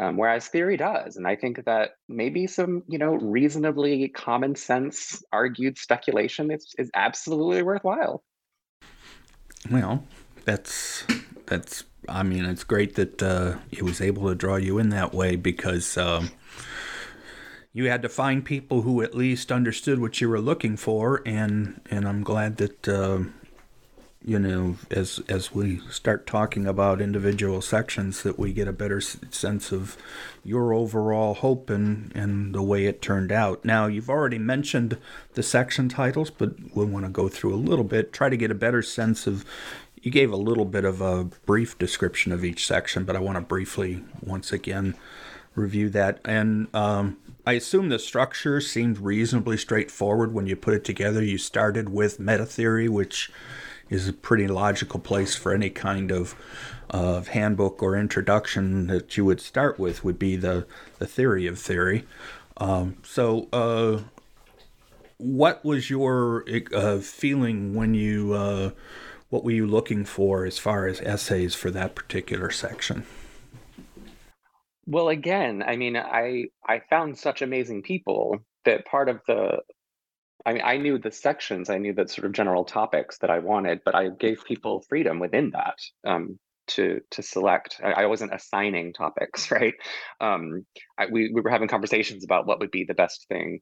[0.00, 1.16] um, whereas theory does.
[1.16, 6.90] And i think that maybe some you know reasonably common sense argued speculation is, is
[6.94, 8.24] absolutely worthwhile.
[9.70, 10.04] Well
[10.44, 11.04] that's
[11.50, 15.12] that's I mean, it's great that uh, he was able to draw you in that
[15.12, 16.30] way because um,
[17.72, 21.80] you had to find people who at least understood what you were looking for, and
[21.90, 23.18] and I'm glad that uh,
[24.24, 29.00] you know as as we start talking about individual sections that we get a better
[29.00, 29.96] sense of
[30.42, 33.64] your overall hope and and the way it turned out.
[33.64, 34.96] Now you've already mentioned
[35.34, 38.50] the section titles, but we want to go through a little bit, try to get
[38.50, 39.44] a better sense of
[40.02, 43.36] you gave a little bit of a brief description of each section, but I want
[43.36, 44.94] to briefly once again
[45.54, 46.20] review that.
[46.24, 51.22] And um, I assume the structure seemed reasonably straightforward when you put it together.
[51.22, 53.30] You started with meta theory, which
[53.90, 56.34] is a pretty logical place for any kind of
[56.88, 60.66] of handbook or introduction that you would start with would be the
[60.98, 62.04] the theory of theory.
[62.56, 64.00] Um, so, uh,
[65.18, 68.70] what was your uh, feeling when you uh,
[69.30, 73.06] what were you looking for as far as essays for that particular section?
[74.86, 79.60] Well, again, I mean, I I found such amazing people that part of the
[80.44, 83.40] I mean, I knew the sections, I knew the sort of general topics that I
[83.40, 86.38] wanted, but I gave people freedom within that um,
[86.68, 87.80] to to select.
[87.82, 89.74] I, I, wasn't assigning topics, right?
[90.20, 90.64] Um,
[90.98, 93.60] I, we we were having conversations about what would be the best thing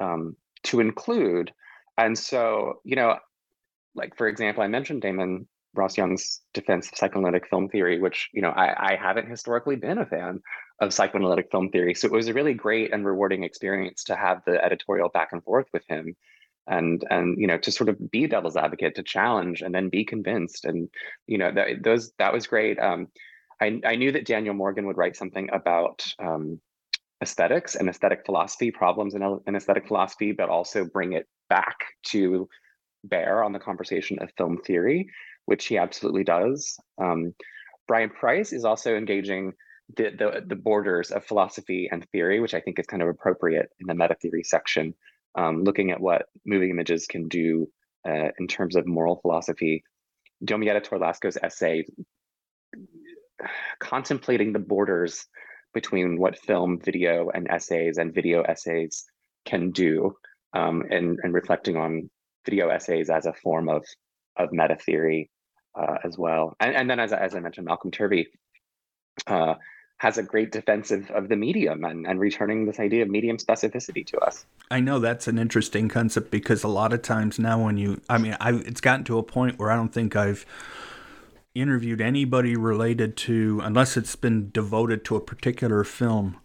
[0.00, 1.52] um, to include,
[1.98, 3.18] and so you know,
[3.94, 8.42] like for example, I mentioned Damon Ross Young's defense of psychoanalytic film theory, which you
[8.42, 10.40] know I, I haven't historically been a fan
[10.80, 14.42] of psychoanalytic film theory, so it was a really great and rewarding experience to have
[14.46, 16.16] the editorial back and forth with him
[16.66, 20.04] and and you know to sort of be devil's advocate to challenge and then be
[20.04, 20.64] convinced.
[20.64, 20.88] And
[21.26, 22.78] you know that those that was great.
[22.78, 23.08] Um,
[23.60, 26.60] I, I knew that daniel morgan would write something about um,
[27.22, 31.76] aesthetics and aesthetic philosophy problems in, in aesthetic philosophy but also bring it back
[32.06, 32.48] to
[33.04, 35.08] bear on the conversation of film theory
[35.46, 37.34] which he absolutely does um,
[37.86, 39.52] brian price is also engaging
[39.96, 43.68] the, the, the borders of philosophy and theory which i think is kind of appropriate
[43.80, 44.94] in the meta theory section
[45.36, 47.68] um, looking at what moving images can do
[48.08, 49.84] uh, in terms of moral philosophy.
[50.44, 51.84] Domietta Torlasco's essay
[53.80, 55.26] contemplating the borders
[55.72, 59.04] between what film, video, and essays and video essays
[59.44, 60.14] can do,
[60.52, 62.08] um, and, and reflecting on
[62.44, 63.84] video essays as a form of
[64.36, 65.30] of meta theory
[65.74, 66.56] uh, as well.
[66.60, 68.28] And, and then, as, as I mentioned, Malcolm Turvey
[69.26, 69.54] uh,
[69.98, 73.36] has a great defense of, of the medium and, and returning this idea of medium
[73.36, 74.44] specificity to us.
[74.70, 78.18] I know that's an interesting concept because a lot of times now when you, I
[78.18, 80.44] mean, I it's gotten to a point where I don't think I've
[81.54, 86.36] interviewed anybody related to, unless it's been devoted to a particular film.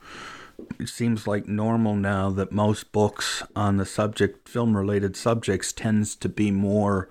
[0.80, 6.16] It seems like normal now that most books on the subject, film related subjects, tends
[6.18, 7.10] to be more,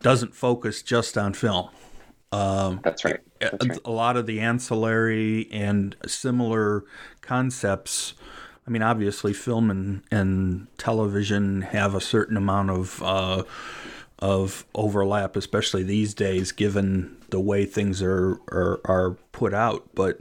[0.00, 1.70] doesn't focus just on film
[2.32, 3.20] um, That's right.
[3.40, 3.78] That's right.
[3.84, 6.84] A lot of the ancillary and similar
[7.20, 8.14] concepts.
[8.66, 13.42] I mean, obviously, film and, and television have a certain amount of uh,
[14.20, 19.88] of overlap, especially these days, given the way things are are, are put out.
[19.94, 20.20] But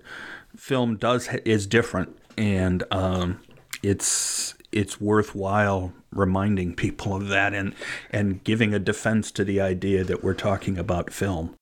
[0.55, 3.39] film does is different, and um,
[3.83, 7.75] it's it's worthwhile reminding people of that and
[8.09, 11.55] and giving a defense to the idea that we're talking about film.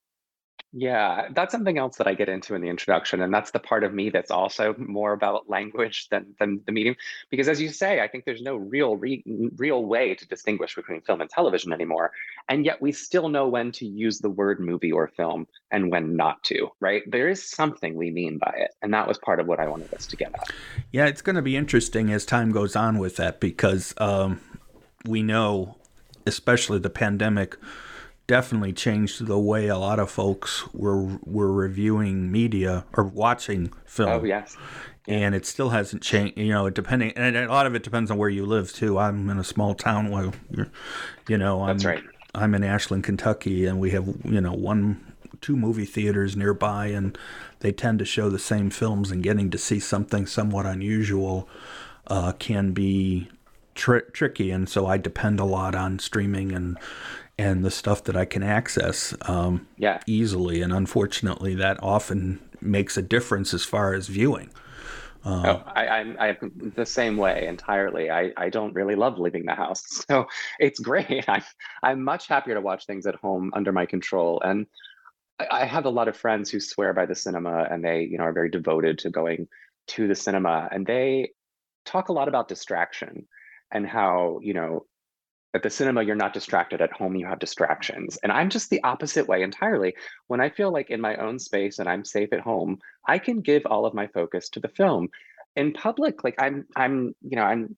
[0.74, 3.84] Yeah, that's something else that I get into in the introduction, and that's the part
[3.84, 6.94] of me that's also more about language than than the medium.
[7.30, 9.22] Because as you say, I think there's no real re,
[9.56, 12.12] real way to distinguish between film and television anymore,
[12.50, 16.16] and yet we still know when to use the word movie or film and when
[16.16, 16.68] not to.
[16.80, 17.02] Right?
[17.06, 19.94] There is something we mean by it, and that was part of what I wanted
[19.94, 20.50] us to get at.
[20.92, 24.38] Yeah, it's going to be interesting as time goes on with that because um,
[25.06, 25.76] we know,
[26.26, 27.56] especially the pandemic
[28.28, 34.10] definitely changed the way a lot of folks were were reviewing media or watching film.
[34.10, 34.56] Oh yes.
[35.08, 36.70] And it still hasn't changed, you know.
[36.70, 38.98] Depending, and a lot of it depends on where you live too.
[38.98, 40.30] I'm in a small town where,
[41.26, 42.04] you know, I'm, That's right.
[42.34, 47.16] I'm in Ashland, Kentucky, and we have, you know, one, two movie theaters nearby, and
[47.60, 49.10] they tend to show the same films.
[49.10, 51.48] And getting to see something somewhat unusual
[52.06, 53.30] uh, can be
[53.74, 56.76] tri- tricky, and so I depend a lot on streaming and
[57.38, 60.00] and the stuff that I can access um, yeah.
[60.06, 60.60] easily.
[60.60, 64.50] And unfortunately, that often makes a difference as far as viewing.
[65.24, 68.10] Oh, I, I'm, I'm the same way entirely.
[68.10, 70.26] I, I don't really love leaving the house, so
[70.58, 71.24] it's great.
[71.28, 71.42] I'm
[71.82, 74.40] I'm much happier to watch things at home under my control.
[74.44, 74.66] And
[75.38, 78.16] I, I have a lot of friends who swear by the cinema, and they you
[78.16, 79.48] know are very devoted to going
[79.88, 81.32] to the cinema, and they
[81.84, 83.26] talk a lot about distraction
[83.70, 84.86] and how you know
[85.54, 88.18] at the cinema you're not distracted at home you have distractions.
[88.22, 89.94] And i'm just the opposite way entirely.
[90.26, 93.40] When i feel like in my own space and i'm safe at home i can
[93.40, 95.08] give all of my focus to the film.
[95.56, 97.76] In public like i'm i'm you know i'm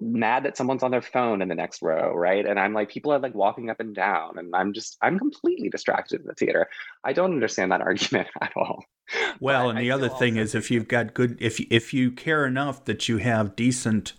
[0.00, 2.46] mad that someone's on their phone in the next row right?
[2.46, 5.68] And i'm like people are like walking up and down and i'm just i'm completely
[5.68, 6.68] distracted in the theater.
[7.04, 8.84] I don't understand that argument at all.
[9.40, 12.46] Well but and the other thing is if you've got good if if you care
[12.46, 14.12] enough that you have decent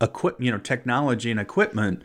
[0.00, 2.02] equip you know technology and equipment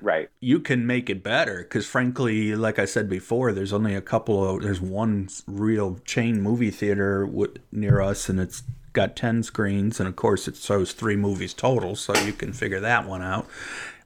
[0.00, 0.30] right.
[0.40, 1.58] you can make it better.
[1.58, 6.40] Because frankly like i said before there's only a couple of there's one real chain
[6.40, 8.62] movie theater w- near us and it's
[8.94, 12.80] got 10 screens and of course it shows three movies total so you can figure
[12.80, 13.46] that one out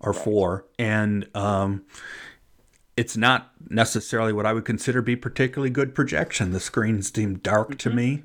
[0.00, 0.64] or four.
[0.78, 1.84] And um,
[2.96, 6.52] it's not necessarily what i would consider be particularly good projection.
[6.52, 7.90] The screens seem dark mm-hmm.
[7.90, 8.22] to me.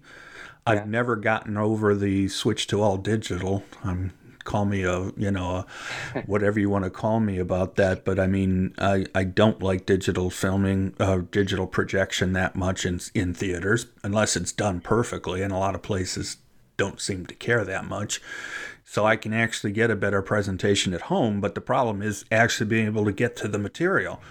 [0.66, 3.64] I've never gotten over the switch to all digital.
[3.84, 5.66] I'm call me a you know
[6.16, 9.62] a, whatever you want to call me about that but i mean i i don't
[9.62, 15.42] like digital filming uh, digital projection that much in in theaters unless it's done perfectly
[15.42, 16.38] and a lot of places
[16.78, 18.22] don't seem to care that much
[18.84, 22.68] so i can actually get a better presentation at home but the problem is actually
[22.68, 24.22] being able to get to the material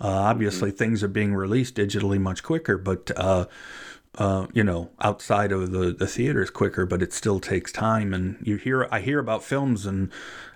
[0.00, 0.78] uh, obviously mm-hmm.
[0.78, 3.46] things are being released digitally much quicker but uh,
[4.18, 8.12] uh, you know, outside of the, the theaters quicker, but it still takes time.
[8.12, 10.10] And you hear, I hear about films and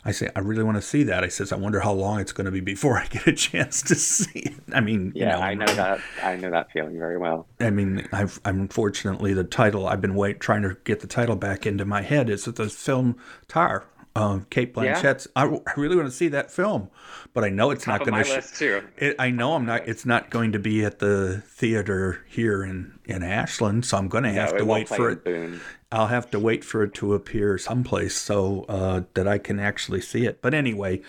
[0.05, 1.25] I say, I really want to see that.
[1.25, 3.83] I says, I wonder how long it's going to be before I get a chance
[3.83, 4.55] to see it.
[4.73, 6.01] I mean, yeah, you know, I know that.
[6.23, 7.47] I know that feeling very well.
[7.61, 11.37] I mean, I've, I'm unfortunately the title, I've been wait, trying to get the title
[11.37, 13.17] back into my head is that the film
[13.49, 13.85] Tar
[14.17, 15.27] um, Cate Blanchett's.
[15.37, 15.45] Yeah.
[15.45, 16.89] I, I, really want to see that film,
[17.33, 18.41] but I know it's Top not going to.
[18.43, 18.63] Sh-
[18.97, 19.89] It, I know I'm not.
[19.89, 24.25] It's not going to be at the theater here in in Ashland, so I'm going
[24.25, 25.25] to have no, to wait for it.
[25.25, 25.61] Boone.
[25.91, 30.01] I'll have to wait for it to appear someplace so uh, that I can actually
[30.01, 30.43] see it.
[30.43, 31.03] But anyway,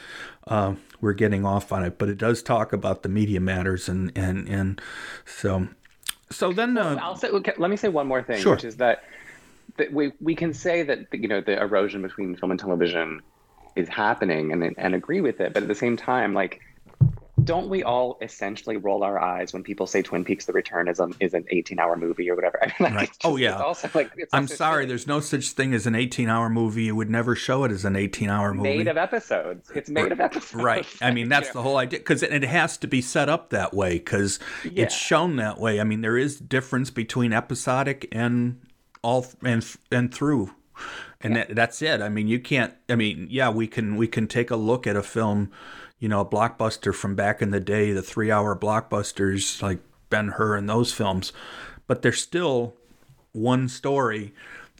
[0.47, 1.97] uh, we're getting off on it.
[1.97, 4.81] But it does talk about the media matters, and and and
[5.25, 5.67] so
[6.31, 6.75] so then.
[6.75, 8.55] Uh, I'll say, let me say one more thing, sure.
[8.55, 9.03] which is that
[9.77, 13.21] that we we can say that you know the erosion between film and television
[13.75, 16.61] is happening and and agree with it, but at the same time, like,
[17.43, 20.99] don't we all essentially roll our eyes when people say Twin Peaks: The Return is
[21.01, 22.57] an is an eighteen hour movie or whatever?
[22.63, 23.01] I mean, like, right.
[23.01, 23.59] Oh, just, oh yeah.
[23.59, 24.85] Also, like, I'm sorry.
[24.85, 26.85] There's no such thing as an eighteen hour movie.
[26.85, 28.77] You would never show it as an eighteen hour movie.
[28.77, 29.69] Made of episodes.
[29.75, 30.55] It's made of episodes.
[30.55, 30.87] Right.
[31.01, 33.93] I mean, that's the whole idea because it has to be set up that way
[33.93, 34.83] because yeah.
[34.83, 35.81] it's shown that way.
[35.81, 38.61] I mean, there is difference between episodic and
[39.05, 40.51] all and and through.
[41.21, 41.45] And yeah.
[41.45, 42.01] that, that's it.
[42.01, 44.95] I mean you can't i mean yeah we can we can take a look at
[44.95, 45.51] a film
[45.99, 49.79] you know a blockbuster from back in the day the three hour blockbusters like
[50.09, 51.31] ben hur and those films
[51.87, 52.75] but they're still
[53.31, 54.33] one story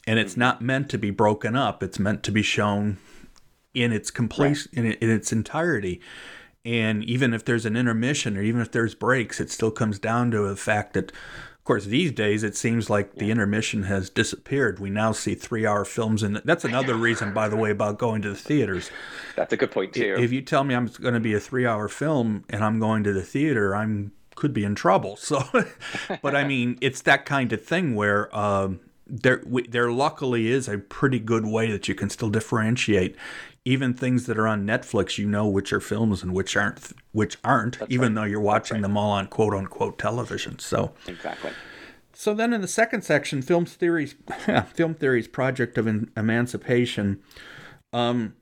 [0.08, 0.42] and it's mm-hmm.
[0.42, 1.84] not meant to be broken up.
[1.84, 2.98] It's meant to be shown
[3.74, 4.68] in its complete right.
[4.74, 6.02] in, in its entirety.
[6.64, 10.32] And even if there's an intermission or even if there's breaks it still comes down
[10.32, 11.12] to the fact that
[11.66, 14.78] of course, these days it seems like the intermission has disappeared.
[14.78, 18.30] We now see three-hour films, and that's another reason, by the way, about going to
[18.30, 18.92] the theaters.
[19.36, 20.16] That's a good point too.
[20.16, 23.14] If you tell me I'm going to be a three-hour film and I'm going to
[23.14, 25.18] the theater, I'm could be in trouble.
[25.26, 25.42] So,
[26.22, 30.68] but I mean, it's that kind of thing where um, there we, there luckily is
[30.68, 33.16] a pretty good way that you can still differentiate
[33.66, 37.38] even things that are on Netflix, you know which are films and which aren't, which
[37.44, 38.22] aren't, That's even right.
[38.22, 38.82] though you're watching right.
[38.84, 40.60] them all on quote unquote television.
[40.60, 41.52] So exactly.
[42.14, 44.16] So then, in the second section, film theories,
[44.74, 47.22] film theories, project of emancipation.
[47.92, 48.36] Um,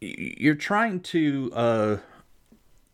[0.00, 1.96] you're trying to uh,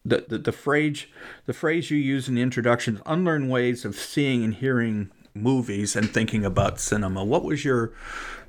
[0.05, 1.07] the, the the phrase
[1.47, 5.97] the phrase you use in the introduction is unlearn ways of seeing and hearing movies
[5.97, 7.25] and thinking about cinema.
[7.25, 7.93] What was your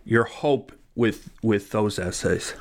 [0.03, 2.53] your hope with with those essays?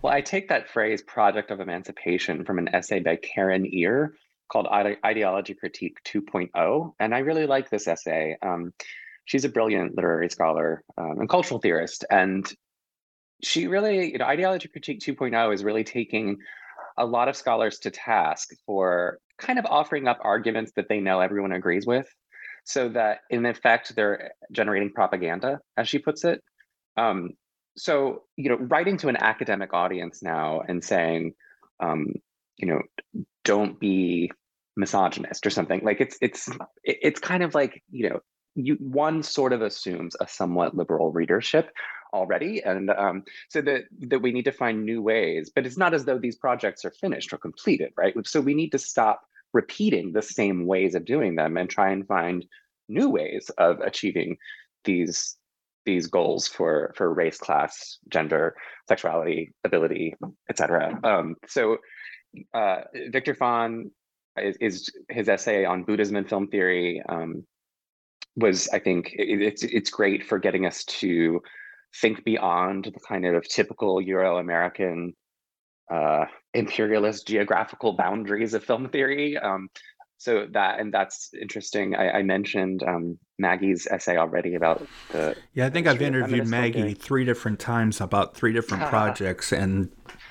[0.00, 4.14] Well, I take that phrase "project of emancipation" from an essay by Karen Ear
[4.50, 8.36] called "Ideology Critique 2.0," and I really like this essay.
[8.42, 8.72] Um,
[9.24, 12.50] she's a brilliant literary scholar um, and cultural theorist, and
[13.42, 16.38] she really, you know, Ideology Critique 2.0 is really taking
[16.96, 21.20] a lot of scholars to task for kind of offering up arguments that they know
[21.20, 22.06] everyone agrees with
[22.64, 26.40] so that in effect they're generating propaganda as she puts it
[26.96, 27.30] um,
[27.76, 31.34] so you know writing to an academic audience now and saying
[31.80, 32.14] um,
[32.56, 32.80] you know
[33.44, 34.30] don't be
[34.76, 36.48] misogynist or something like it's it's
[36.84, 38.20] it's kind of like you know
[38.54, 41.70] you one sort of assumes a somewhat liberal readership
[42.14, 45.94] already and um, so that that we need to find new ways but it's not
[45.94, 48.14] as though these projects are finished or completed right?
[48.26, 52.06] So we need to stop repeating the same ways of doing them and try and
[52.06, 52.44] find
[52.88, 54.36] new ways of achieving
[54.84, 55.36] these
[55.84, 58.54] these goals for for race, class, gender,
[58.88, 60.14] sexuality, ability,
[60.48, 60.98] etc.
[61.04, 61.78] Um, so
[62.54, 63.90] uh, Victor Fan
[64.36, 67.44] is, is, his essay on Buddhism and film theory um,
[68.36, 71.40] was, I think, it, it's it's great for getting us to
[72.00, 75.14] think beyond the kind of typical Euro American
[75.90, 76.24] uh,
[76.54, 79.36] imperialist geographical boundaries of film theory.
[79.36, 79.68] Um,
[80.22, 81.96] so that and that's interesting.
[81.96, 85.34] I, I mentioned um, Maggie's essay already about the.
[85.52, 89.90] Yeah, I think I've interviewed Maggie three different times about three different projects, and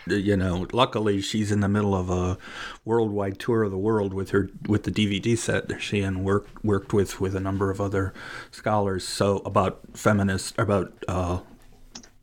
[0.10, 2.38] uh, you know, luckily she's in the middle of a
[2.86, 6.64] worldwide tour of the world with her with the DVD set that she and worked
[6.64, 8.14] worked with with a number of other
[8.50, 9.06] scholars.
[9.06, 11.42] So about feminist about uh,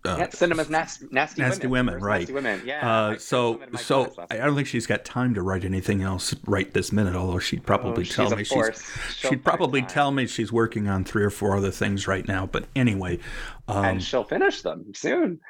[0.05, 2.19] uh, cinema's nasty, nasty, nasty women, women right?
[2.21, 2.89] Nasty women, yeah.
[2.89, 6.93] Uh, so, so I don't think she's got time to write anything else right this
[6.93, 7.15] minute.
[7.15, 11.25] Although she'd probably oh, tell me she's, she'd probably tell me she's working on three
[11.25, 12.47] or four other things right now.
[12.47, 13.19] But anyway,
[13.67, 15.41] um, and she'll finish them soon.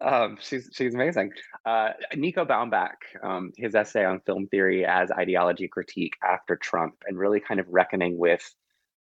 [0.00, 1.32] Um, she's she's amazing.
[1.66, 7.18] Uh, Nico Baumbach, um, his essay on film theory as ideology critique after Trump, and
[7.18, 8.54] really kind of reckoning with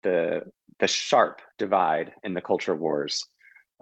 [0.04, 0.44] the
[0.80, 3.26] the sharp divide in the culture wars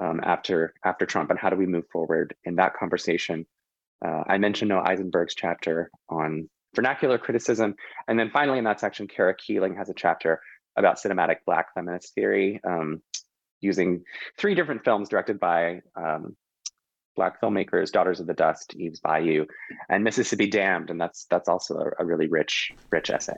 [0.02, 3.46] um, after after Trump, and how do we move forward in that conversation?
[4.04, 7.76] Uh, I mentioned Noah Isenberg's chapter on vernacular criticism,
[8.08, 10.42] and then finally in that section, Kara Keeling has a chapter
[10.78, 13.02] about cinematic Black feminist theory, um,
[13.60, 14.04] using
[14.38, 16.36] three different films directed by um,
[17.16, 19.46] Black filmmakers: Daughters of the Dust, Eve's Bayou,
[19.88, 23.38] and Mississippi Damned, and that's that's also a, a really rich rich essay.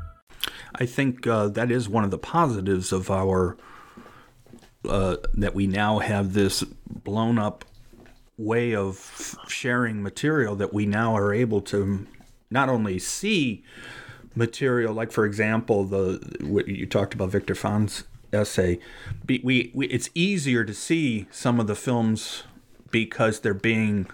[0.81, 3.55] I think uh, that is one of the positives of our
[4.83, 7.65] uh, that we now have this blown up
[8.35, 12.07] way of sharing material that we now are able to
[12.49, 13.63] not only see
[14.33, 18.79] material like for example the what you talked about Victor Fan's essay
[19.27, 22.41] we, we it's easier to see some of the films
[22.89, 24.07] because they're being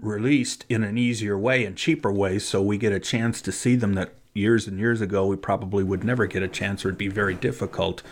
[0.00, 3.76] released in an easier way and cheaper way so we get a chance to see
[3.76, 6.98] them that years and years ago we probably would never get a chance or it'd
[6.98, 8.02] be very difficult.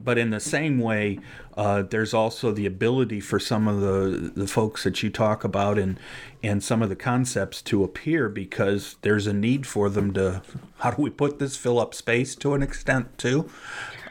[0.00, 1.18] But in the same way
[1.56, 5.78] uh, there's also the ability for some of the the folks that you talk about
[5.78, 5.98] and
[6.42, 10.42] and some of the concepts to appear because there's a need for them to
[10.78, 13.50] how do we put this fill up space to an extent too?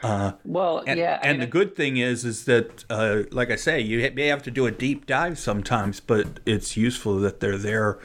[0.02, 3.80] Uh, well, and, yeah, and the good thing is, is that, uh, like I say,
[3.80, 7.98] you may have to do a deep dive sometimes, but it's useful that they're there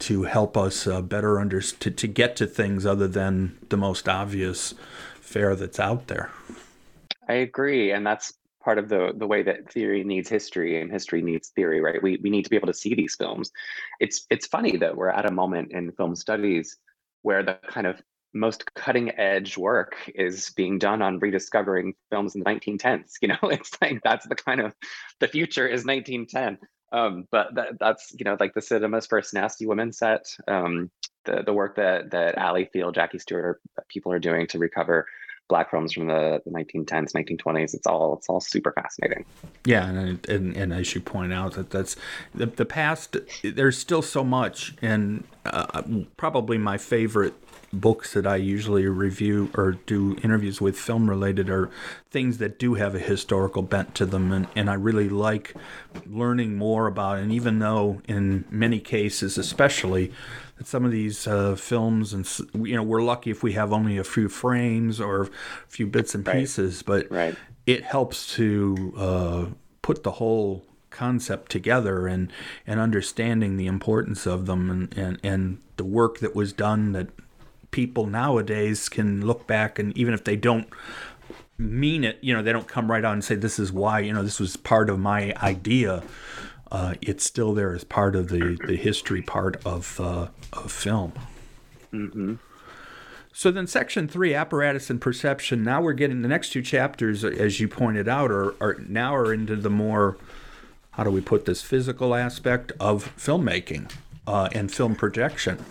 [0.00, 4.08] to help us uh, better understand to, to get to things other than the most
[4.08, 4.74] obvious
[5.20, 6.30] fare that's out there.
[7.28, 8.34] I agree, and that's
[8.66, 12.02] part of the the way that theory needs history and history needs theory, right?
[12.02, 13.50] We we need to be able to see these films.
[14.00, 16.76] It's it's funny that we're at a moment in film studies
[17.22, 18.00] where the kind of
[18.34, 23.12] most cutting edge work is being done on rediscovering films in the 1910s.
[23.22, 24.74] You know, it's like that's the kind of
[25.20, 26.58] the future is 1910.
[26.96, 30.34] Um, but that, that's you know like the cinema's first nasty women set.
[30.48, 30.90] Um,
[31.24, 35.06] the the work that that Ali Field, Jackie Stewart, are, people are doing to recover
[35.48, 39.24] black films from the, the 1910s 1920s it's all it's all super fascinating
[39.64, 41.94] yeah and, and and as you point out that that's
[42.34, 45.82] the, the past there's still so much and uh,
[46.16, 47.34] probably my favorite
[47.72, 51.70] books that I usually review or do interviews with film related are
[52.10, 54.32] things that do have a historical bent to them.
[54.32, 55.54] And, and I really like
[56.06, 57.22] learning more about it.
[57.22, 60.12] And even though in many cases, especially,
[60.56, 62.26] that some of these uh, films and
[62.66, 65.28] you know we're lucky if we have only a few frames or a
[65.68, 67.06] few bits and pieces, right.
[67.08, 67.36] but right.
[67.66, 69.46] it helps to uh,
[69.82, 72.32] put the whole concept together and
[72.66, 77.08] and understanding the importance of them and, and and the work that was done that
[77.76, 80.66] people nowadays can look back and even if they don't
[81.58, 84.14] mean it, you know, they don't come right on and say this is why, you
[84.14, 86.02] know, this was part of my idea.
[86.72, 91.12] Uh, it's still there as part of the, the history part of, uh, of film.
[91.92, 92.36] Mm-hmm.
[93.34, 95.62] So then, section three, apparatus and perception.
[95.62, 99.34] Now we're getting the next two chapters, as you pointed out, are, are now are
[99.34, 100.16] into the more,
[100.92, 103.92] how do we put this, physical aspect of filmmaking
[104.26, 105.62] uh, and film projection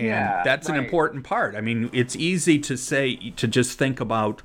[0.00, 0.78] and yeah, that's right.
[0.78, 1.54] an important part.
[1.54, 4.42] I mean, it's easy to say to just think about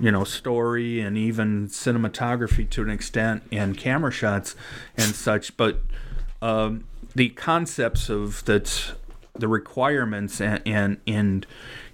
[0.00, 4.56] you know story and even cinematography to an extent and camera shots
[4.96, 5.80] and such, but
[6.40, 6.84] um,
[7.14, 8.92] the concepts of that
[9.34, 11.46] the requirements and and and,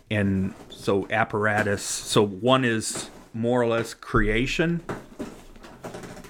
[0.09, 1.83] and so apparatus.
[1.83, 4.83] So one is more or less creation,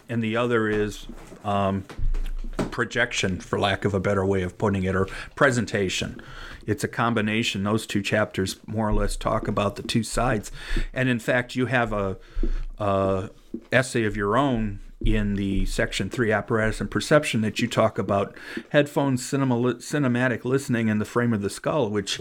[0.09, 1.07] and the other is
[1.45, 1.85] um,
[2.71, 6.23] projection, for lack of a better way of putting it, or presentation
[6.67, 7.65] it's a combination.
[7.65, 10.51] Those two chapters more or less talk about the two sides,
[10.93, 12.17] and in fact, you have a,
[12.79, 13.31] a
[13.73, 18.35] essay of your own in the section three apparatus and perception that you talk about
[18.71, 22.21] headphones, cinema, cinematic listening, and the frame of the skull, which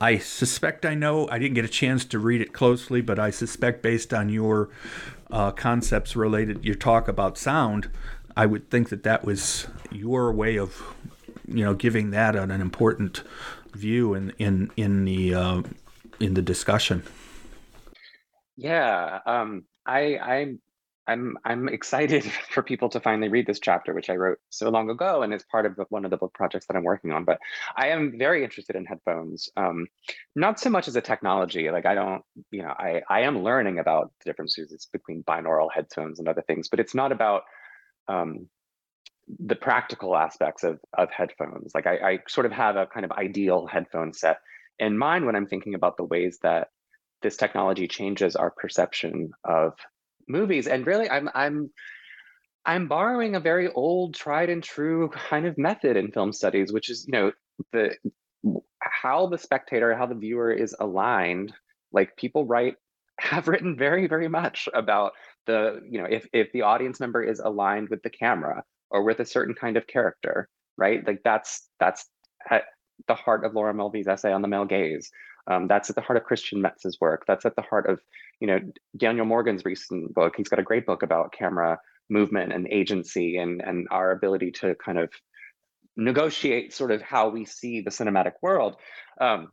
[0.00, 1.28] I suspect I know.
[1.28, 4.68] I didn't get a chance to read it closely, but I suspect based on your
[5.30, 7.88] uh, concepts related, your talk about sound,
[8.36, 10.82] I would think that that was your way of,
[11.46, 13.22] you know, giving that an, an important
[13.72, 15.62] view in in in the uh,
[16.20, 17.02] in the discussion.
[18.56, 20.60] Yeah, um, I I'm
[21.06, 24.90] I'm I'm excited for people to finally read this chapter, which I wrote so long
[24.90, 27.24] ago, and is part of one of the book projects that I'm working on.
[27.24, 27.38] But
[27.76, 29.86] I am very interested in headphones, um,
[30.36, 31.70] not so much as a technology.
[31.70, 36.18] Like I don't, you know, I I am learning about the differences between binaural headphones
[36.18, 37.42] and other things, but it's not about
[38.08, 38.48] um,
[39.38, 41.74] the practical aspects of of headphones.
[41.74, 44.38] Like I, I sort of have a kind of ideal headphone set
[44.78, 46.68] in mind when I'm thinking about the ways that
[47.22, 49.74] this technology changes our perception of
[50.28, 50.66] movies.
[50.66, 51.70] And really, I'm I'm
[52.64, 56.90] I'm borrowing a very old, tried and true kind of method in film studies, which
[56.90, 57.32] is you know
[57.72, 57.96] the
[58.80, 61.52] how the spectator, how the viewer is aligned
[61.92, 62.76] Like people write
[63.20, 65.12] have written very very much about
[65.46, 69.18] the you know if if the audience member is aligned with the camera or with
[69.20, 71.06] a certain kind of character right?
[71.06, 72.06] Like that's that's
[72.50, 72.64] at
[73.08, 75.10] the heart of laura mulvey's essay on the male gaze.
[75.50, 77.24] Um, that's at the heart of christian metz's work.
[77.26, 78.00] That's at the heart of
[78.40, 78.60] you know
[78.96, 80.34] daniel morgan's recent book.
[80.36, 81.78] He's got a great book about camera
[82.08, 85.10] movement and agency and and our ability to kind of
[85.96, 88.76] negotiate sort of how we see the cinematic world.
[89.20, 89.52] Um,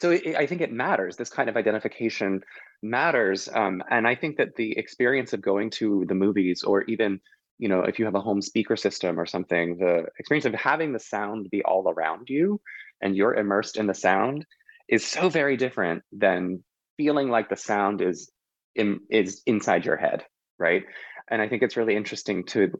[0.00, 1.16] so it, I think it matters.
[1.16, 2.42] This kind of identification
[2.82, 7.20] matters, um, and I think that the experience of going to the movies, or even
[7.58, 10.92] you know, if you have a home speaker system or something, the experience of having
[10.92, 12.60] the sound be all around you
[13.00, 14.46] and you're immersed in the sound
[14.88, 16.62] is so very different than
[16.96, 18.30] feeling like the sound is
[18.74, 20.24] in, is inside your head,
[20.58, 20.84] right?
[21.28, 22.72] And I think it's really interesting to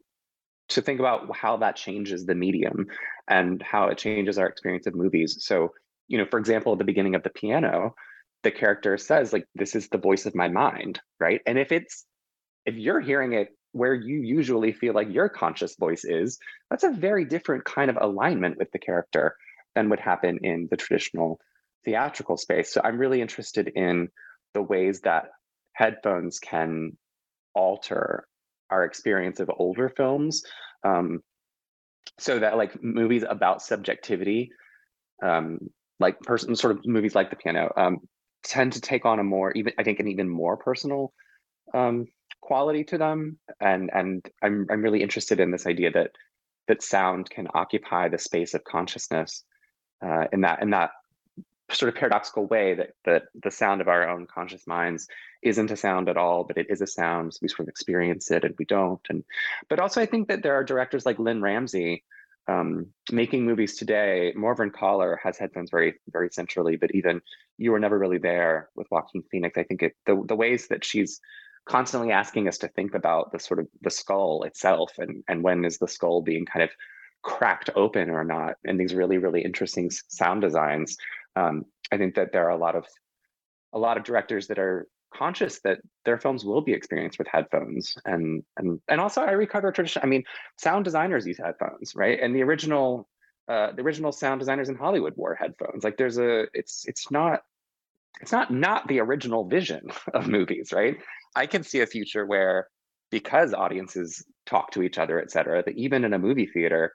[0.71, 2.89] to think about how that changes the medium
[3.27, 5.39] and how it changes our experience of movies.
[5.41, 5.73] So
[6.09, 7.95] you know, for example, at the beginning of the piano,
[8.43, 11.41] the character says, like, this is the voice of my mind, right?
[11.47, 12.05] And if it's,
[12.65, 13.49] if you're hearing it
[13.79, 16.39] where you usually feel like your conscious voice is,
[16.71, 19.37] that's a very different kind of alignment with the character
[19.75, 21.41] than would happen in the traditional
[21.85, 22.73] theatrical space.
[22.73, 24.09] So I'm really interested in
[24.55, 25.27] the ways that
[25.73, 26.97] headphones can
[27.55, 28.27] alter
[28.71, 30.43] our experience of older films.
[30.85, 31.21] Um,
[32.19, 34.51] so that like movies about subjectivity
[35.23, 35.59] um,
[36.01, 37.99] like person sort of movies like the piano um,
[38.45, 41.13] tend to take on a more even I think an even more personal
[41.75, 42.07] um,
[42.41, 46.13] quality to them, and and I'm I'm really interested in this idea that
[46.67, 49.45] that sound can occupy the space of consciousness
[50.03, 50.91] uh, in that in that
[51.71, 55.07] sort of paradoxical way that that the sound of our own conscious minds
[55.43, 57.35] isn't a sound at all, but it is a sound.
[57.35, 59.01] So we sort of experience it and we don't.
[59.09, 59.25] And
[59.69, 62.05] but also I think that there are directors like Lynne Ramsay
[62.49, 67.21] um, making movies today, Morvern Callar has headphones very, very centrally, but even
[67.59, 69.59] you were never really there with Joaquin Phoenix.
[69.59, 71.21] I think it, the, the ways that she's
[71.67, 75.65] constantly asking us to think about the sort of the skull itself and, and when
[75.65, 76.71] is the skull being kind of
[77.23, 80.97] cracked open or not, and these really, really interesting sound designs.
[81.37, 82.87] Um, I think that there are a lot of
[83.73, 87.97] a lot of directors that are conscious that their films will be experienced with headphones
[88.05, 90.03] and and and also I recover tradition.
[90.03, 90.25] I mean,
[90.57, 92.19] sound designers use headphones, right?
[92.21, 93.09] And the original
[93.49, 95.85] uh, the original sound designers in Hollywood wore headphones.
[95.85, 97.43] Like there's a it's it's not
[98.21, 100.97] it's not not the original vision of movies, right?
[101.35, 102.69] I can see a future where
[103.11, 106.93] because audiences talk to each other, et cetera, that even in a movie theater,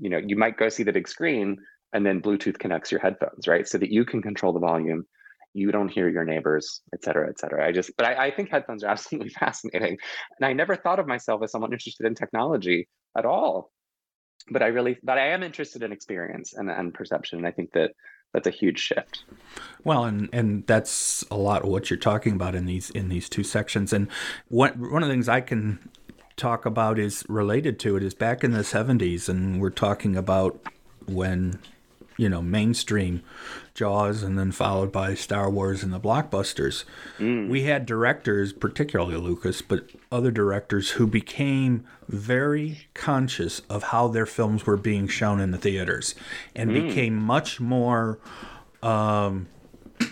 [0.00, 1.56] you know, you might go see the big screen
[1.92, 3.68] and then Bluetooth connects your headphones, right?
[3.68, 5.06] So that you can control the volume
[5.54, 7.66] you don't hear your neighbors, et cetera, et cetera.
[7.66, 9.96] I just, but I, I, think headphones are absolutely fascinating.
[10.38, 13.70] And I never thought of myself as someone interested in technology at all.
[14.50, 17.38] But I really, but I am interested in experience and, and perception.
[17.38, 17.92] And I think that
[18.34, 19.24] that's a huge shift.
[19.84, 23.28] Well, and and that's a lot of what you're talking about in these in these
[23.28, 23.92] two sections.
[23.92, 24.08] And
[24.48, 25.88] one one of the things I can
[26.36, 30.60] talk about is related to it is back in the 70s, and we're talking about
[31.06, 31.60] when
[32.16, 33.22] you know mainstream
[33.74, 36.84] Jaws and then followed by Star Wars and the blockbusters.
[37.18, 37.48] Mm.
[37.48, 44.26] We had directors, particularly Lucas, but other directors who became very conscious of how their
[44.26, 46.14] films were being shown in the theaters
[46.54, 46.86] and mm.
[46.86, 48.20] became much more.
[48.82, 49.48] Um,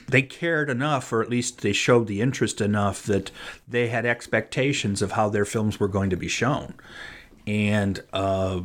[0.09, 3.31] they cared enough, or at least they showed the interest enough that
[3.69, 6.75] they had expectations of how their films were going to be shown.
[7.47, 8.63] And uh,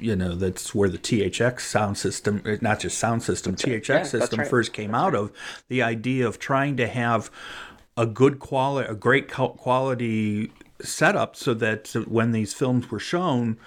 [0.00, 4.02] you know that's where the THX sound system, not just sound system, that's THX yeah,
[4.02, 4.48] system right.
[4.48, 5.22] first came that's out right.
[5.22, 5.32] of.
[5.68, 7.30] The idea of trying to have
[7.96, 13.58] a good quality, a great quality setup, so that when these films were shown,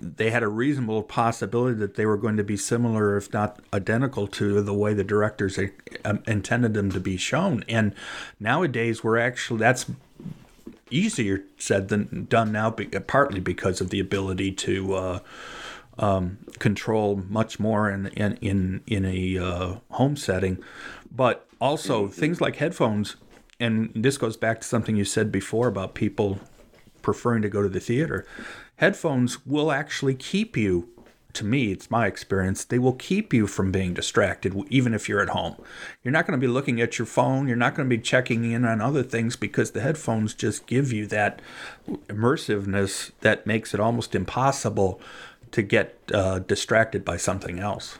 [0.00, 4.26] they had a reasonable possibility that they were going to be similar, if not identical,
[4.26, 5.68] to the way the directors eh,
[6.04, 7.64] um, intended them to be shown.
[7.68, 7.94] And
[8.40, 9.86] nowadays, we're actually that's
[10.90, 12.70] easier said than done now,
[13.06, 14.94] partly because of the ability to.
[14.94, 15.18] Uh,
[15.98, 20.62] um, control much more in in in, in a uh, home setting,
[21.10, 23.16] but also things like headphones.
[23.60, 26.40] And this goes back to something you said before about people
[27.02, 28.26] preferring to go to the theater.
[28.76, 30.88] Headphones will actually keep you.
[31.34, 32.62] To me, it's my experience.
[32.62, 35.56] They will keep you from being distracted, even if you're at home.
[36.02, 37.48] You're not going to be looking at your phone.
[37.48, 40.92] You're not going to be checking in on other things because the headphones just give
[40.92, 41.40] you that
[42.08, 45.00] immersiveness that makes it almost impossible
[45.52, 47.98] to get uh, distracted by something else.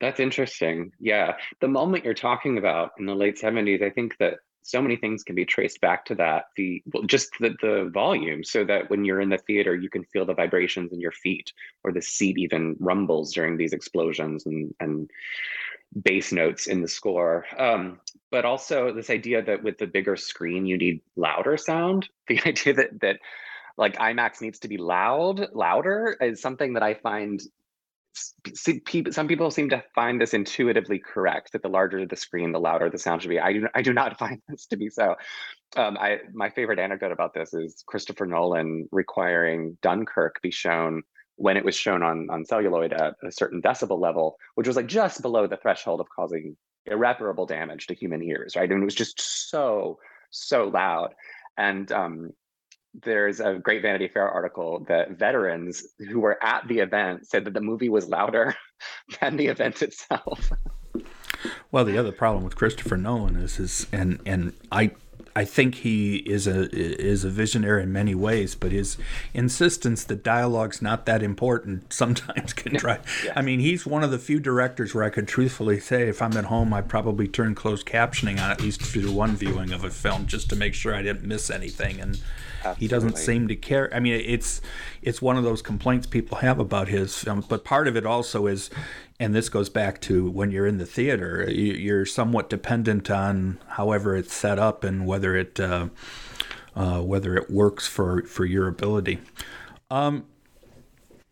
[0.00, 0.92] That's interesting.
[1.00, 1.36] Yeah.
[1.60, 4.34] The moment you're talking about in the late 70s, I think that
[4.66, 8.42] so many things can be traced back to that the well, just the, the volume
[8.42, 11.52] so that when you're in the theater you can feel the vibrations in your feet
[11.84, 15.08] or the seat even rumbles during these explosions and and
[16.02, 18.00] bass notes in the score um,
[18.32, 22.74] but also this idea that with the bigger screen you need louder sound the idea
[22.74, 23.20] that that
[23.76, 27.40] like imax needs to be loud louder is something that i find
[28.54, 32.88] some people seem to find this intuitively correct that the larger the screen, the louder
[32.88, 33.38] the sound should be.
[33.38, 35.16] I do, I do not find this to be so.
[35.76, 41.02] Um, I, my favorite anecdote about this is Christopher Nolan requiring Dunkirk be shown
[41.36, 44.86] when it was shown on, on celluloid at a certain decibel level, which was like
[44.86, 46.56] just below the threshold of causing
[46.86, 48.70] irreparable damage to human ears, right?
[48.70, 49.98] And it was just so,
[50.30, 51.14] so loud.
[51.58, 52.30] And um,
[53.02, 57.54] there's a great Vanity Fair article that veterans who were at the event said that
[57.54, 58.54] the movie was louder
[59.20, 60.52] than the event itself.
[61.70, 64.92] Well, the other problem with Christopher Nolan is is and and I
[65.36, 68.96] I think he is a is a visionary in many ways, but his
[69.34, 73.00] insistence that dialogue's not that important sometimes can try.
[73.22, 73.34] yes.
[73.36, 76.34] I mean, he's one of the few directors where I could truthfully say, if I'm
[76.38, 79.90] at home, I probably turn closed captioning on at least through one viewing of a
[79.90, 82.00] film just to make sure I didn't miss anything.
[82.00, 82.18] And
[82.58, 82.80] Absolutely.
[82.80, 83.92] He doesn't seem to care.
[83.94, 84.60] I mean, it's
[85.02, 88.70] it's one of those complaints people have about his but part of it also is,
[89.20, 94.16] and this goes back to when you're in the theater, you're somewhat dependent on however
[94.16, 95.88] it's set up and whether it uh,
[96.74, 99.20] uh, whether it works for for your ability.
[99.90, 100.26] Um,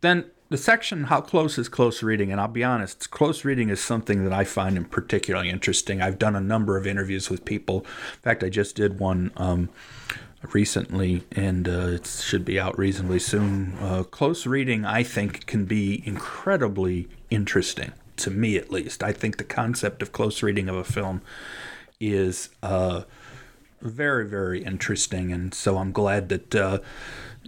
[0.01, 3.81] then the section how close is close reading and i'll be honest close reading is
[3.81, 8.21] something that i find particularly interesting i've done a number of interviews with people in
[8.21, 9.69] fact i just did one um,
[10.53, 13.77] recently, and uh, it should be out reasonably soon.
[13.81, 19.03] Uh, close reading, I think, can be incredibly interesting to me, at least.
[19.03, 21.23] I think the concept of close reading of a film
[22.01, 23.03] is uh,
[23.81, 26.79] very, very interesting, and so I'm glad that uh,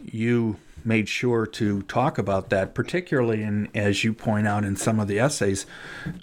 [0.03, 5.01] you made sure to talk about that, particularly in, as you point out in some
[5.01, 5.66] of the essays,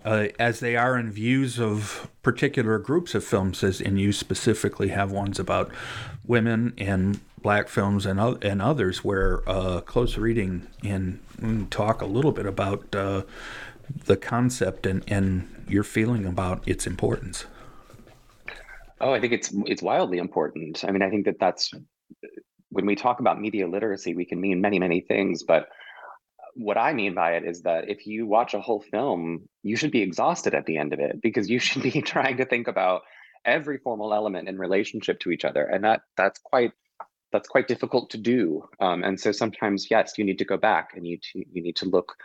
[0.05, 4.87] uh, as they are in views of particular groups of films, as and you specifically
[4.87, 5.69] have ones about
[6.25, 11.19] women and black films and and others, where uh, close reading and
[11.69, 13.23] talk a little bit about uh,
[14.05, 17.45] the concept and, and your feeling about its importance.
[19.01, 20.83] Oh, I think it's it's wildly important.
[20.87, 21.73] I mean, I think that that's
[22.69, 25.43] when we talk about media literacy, we can mean many, many things.
[25.43, 25.67] But
[26.55, 29.91] what I mean by it is that if you watch a whole film, you should
[29.91, 33.03] be exhausted at the end of it because you should be trying to think about
[33.45, 36.71] every formal element in relationship to each other, and that that's quite
[37.31, 38.63] that's quite difficult to do.
[38.79, 41.75] Um, and so sometimes, yes, you need to go back and you to, you need
[41.77, 42.15] to look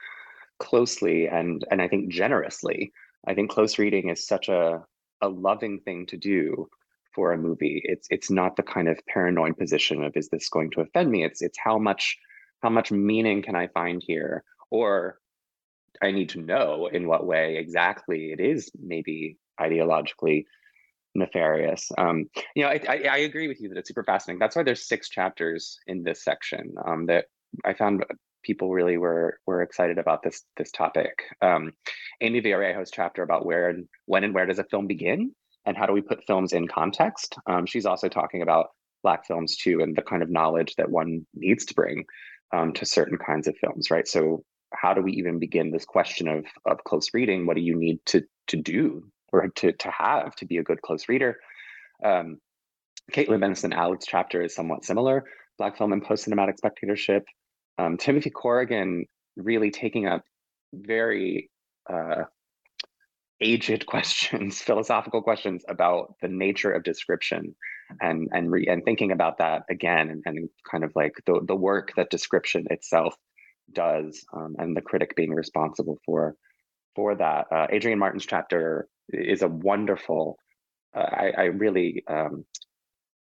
[0.58, 2.92] closely and and I think generously.
[3.26, 4.84] I think close reading is such a
[5.20, 6.68] a loving thing to do
[7.14, 7.80] for a movie.
[7.84, 11.24] It's it's not the kind of paranoid position of is this going to offend me?
[11.24, 12.16] It's it's how much
[12.62, 14.44] how much meaning can I find here?
[14.70, 15.18] Or
[16.02, 20.44] I need to know in what way exactly it is maybe ideologically
[21.18, 21.90] nefarious.
[21.98, 24.38] Um, you know, I, I, I, agree with you that it's super fascinating.
[24.38, 27.26] That's why there's six chapters in this section um, that
[27.64, 28.04] I found
[28.44, 31.24] people really were were excited about this this topic.
[31.42, 31.72] Um,
[32.20, 35.32] Amy Villarejo's chapter about where and when and where does a film begin
[35.66, 37.36] and how do we put films in context.
[37.46, 38.68] Um, she's also talking about
[39.02, 42.04] Black films too, and the kind of knowledge that one needs to bring
[42.52, 44.08] um, to certain kinds of films, right?
[44.08, 44.42] So,
[44.74, 47.46] how do we even begin this question of of close reading?
[47.46, 50.82] What do you need to to do or to to have to be a good
[50.82, 51.38] close reader?
[52.04, 52.38] Um,
[53.12, 55.24] Caetlin Benson-Allott's chapter is somewhat similar.
[55.56, 57.24] Black film and post cinematic spectatorship.
[57.78, 59.06] Um, Timothy Corrigan
[59.36, 60.22] really taking up
[60.72, 61.50] very
[61.90, 62.24] uh,
[63.40, 67.54] aged questions, philosophical questions about the nature of description,
[68.00, 71.56] and and re, and thinking about that again, and, and kind of like the the
[71.56, 73.14] work that description itself
[73.72, 76.34] does, um, and the critic being responsible for
[76.94, 77.46] for that.
[77.50, 80.38] Uh, Adrian Martin's chapter is a wonderful.
[80.94, 82.04] Uh, I, I really.
[82.08, 82.44] Um,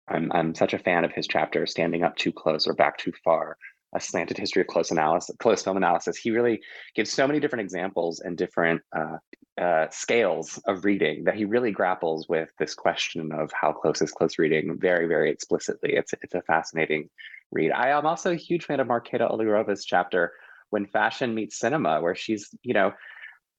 [0.07, 3.13] I'm, I'm such a fan of his chapter, standing up too close or back too
[3.24, 3.55] far,
[3.95, 6.17] a slanted history of close analysis, close film analysis.
[6.17, 6.61] He really
[6.93, 9.17] gives so many different examples and different uh,
[9.59, 14.11] uh, scales of reading that he really grapples with this question of how close is
[14.11, 15.93] close reading very, very explicitly.
[15.93, 17.09] It's it's a fascinating
[17.51, 17.71] read.
[17.71, 20.34] I am also a huge fan of Marketa Uhlirova's chapter
[20.71, 22.93] when fashion meets cinema, where she's you know,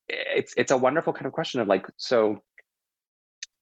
[0.08, 2.42] it's it's a wonderful kind of question of like so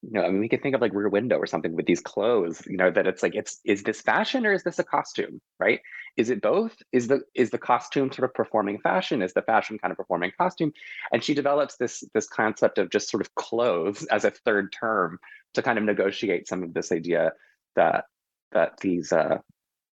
[0.03, 2.01] you know, I mean, we could think of like Rear Window or something with these
[2.01, 5.41] clothes, you know, that it's like, it's is this fashion or is this a costume,
[5.61, 5.81] right?
[6.17, 6.77] Is it both?
[6.91, 9.23] Is the is the costume sort of performing fashion?
[9.23, 10.73] Is the fashion kind of performing costume?
[11.13, 15.21] And she develops this this concept of just sort of clothes as a third term
[15.55, 17.33] to kind of negotiate some of this idea
[17.77, 18.07] that
[18.51, 19.39] that these uh,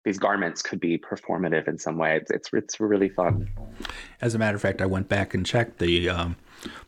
[0.05, 2.17] these garments could be performative in some way.
[2.17, 3.51] It's, it's, it's really fun.
[4.21, 6.37] As a matter of fact, I went back and checked the um,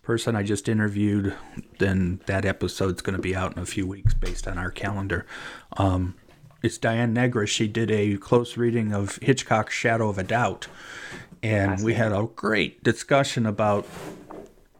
[0.03, 1.35] person I just interviewed.
[1.79, 5.27] Then that episode's going to be out in a few weeks based on our calendar.
[5.77, 6.15] Um,
[6.63, 7.47] it's Diane Negra.
[7.47, 10.69] She did a close reading of Hitchcock's Shadow of a Doubt,
[11.43, 13.87] and we had a great discussion about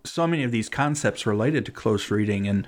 [0.05, 2.66] so many of these concepts related to close reading and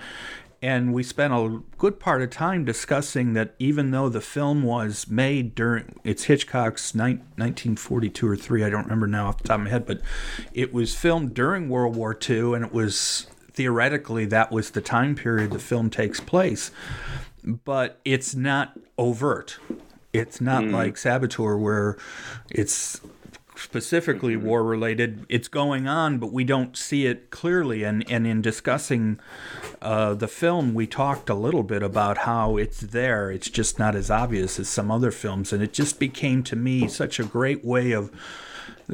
[0.64, 5.06] and we spent a good part of time discussing that even though the film was
[5.08, 9.58] made during it's Hitchcock's ni- 1942 or 3 I don't remember now off the top
[9.58, 10.00] of my head but
[10.54, 15.14] it was filmed during World War II and it was theoretically that was the time
[15.14, 16.70] period the film takes place
[17.44, 19.58] but it's not overt
[20.14, 20.72] it's not mm.
[20.72, 21.98] like Saboteur where
[22.50, 23.02] it's
[23.56, 25.24] specifically war related.
[25.28, 27.82] It's going on, but we don't see it clearly.
[27.84, 29.20] And, and in discussing
[29.80, 33.30] uh, the film, we talked a little bit about how it's there.
[33.30, 35.52] It's just not as obvious as some other films.
[35.52, 38.10] And it just became to me such a great way of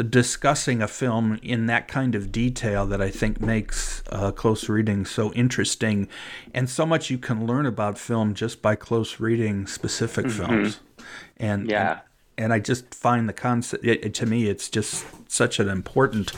[0.08, 5.04] discussing a film in that kind of detail that I think makes uh, close reading
[5.04, 6.08] so interesting.
[6.54, 10.46] And so much you can learn about film just by close reading specific mm-hmm.
[10.46, 10.80] films.
[11.38, 12.00] And, yeah.
[12.40, 16.32] And, I just find the concept it, it, to me it's just such an important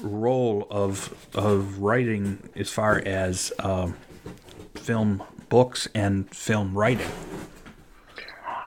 [0.00, 3.90] role of of writing as far as uh,
[4.74, 7.10] film books and film writing.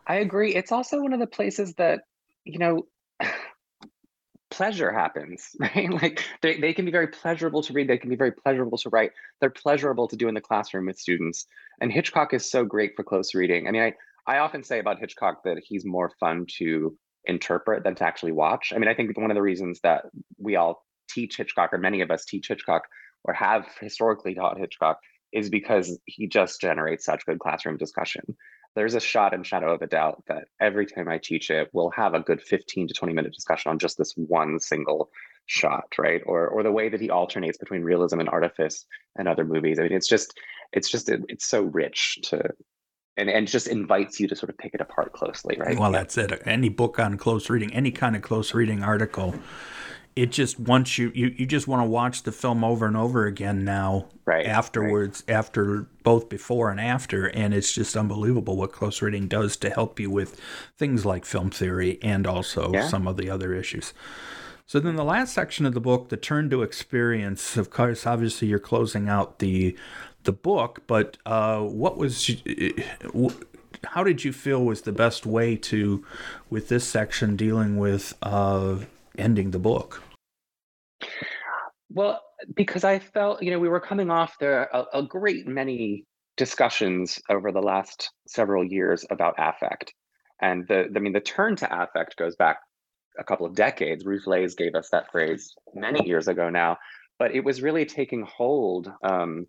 [0.07, 0.53] I agree.
[0.53, 2.01] It's also one of the places that
[2.43, 2.85] you know
[4.51, 5.89] pleasure happens, right?
[5.89, 8.89] Like they, they can be very pleasurable to read, they can be very pleasurable to
[8.89, 9.11] write.
[9.39, 11.47] They're pleasurable to do in the classroom with students.
[11.81, 13.67] And Hitchcock is so great for close reading.
[13.67, 13.93] I mean, I
[14.27, 18.73] I often say about Hitchcock that he's more fun to interpret than to actually watch.
[18.75, 20.05] I mean, I think one of the reasons that
[20.37, 22.83] we all teach Hitchcock, or many of us teach Hitchcock,
[23.23, 24.99] or have historically taught Hitchcock,
[25.31, 28.23] is because he just generates such good classroom discussion.
[28.75, 31.91] There's a shot in Shadow of a Doubt that every time I teach it, we'll
[31.91, 35.09] have a good 15 to 20 minute discussion on just this one single
[35.45, 36.21] shot, right?
[36.25, 38.85] Or or the way that he alternates between realism and artifice
[39.17, 39.79] and other movies.
[39.79, 40.37] I mean, it's just
[40.73, 42.49] it's just it's so rich to
[43.17, 45.77] and, and just invites you to sort of pick it apart closely, right?
[45.77, 46.41] Well, that's it.
[46.45, 49.35] Any book on close reading, any kind of close reading article,
[50.15, 53.25] it just once you you, you just want to watch the film over and over
[53.25, 55.35] again now right afterwards right.
[55.35, 59.99] after both before and after and it's just unbelievable what close reading does to help
[59.99, 60.39] you with
[60.77, 62.87] things like film theory and also yeah.
[62.87, 63.93] some of the other issues
[64.65, 68.47] so then the last section of the book the turn to experience of course obviously
[68.47, 69.75] you're closing out the
[70.25, 72.29] the book, but uh, what was
[73.83, 76.03] how did you feel was the best way to,
[76.49, 78.77] with this section dealing with uh,
[79.17, 80.01] ending the book?
[81.89, 82.21] Well,
[82.55, 86.05] because I felt you know we were coming off there a, a great many
[86.37, 89.93] discussions over the last several years about affect,
[90.41, 92.57] and the I mean the turn to affect goes back
[93.17, 94.05] a couple of decades.
[94.05, 96.77] Ruth Leys gave us that phrase many years ago now,
[97.17, 99.47] but it was really taking hold um,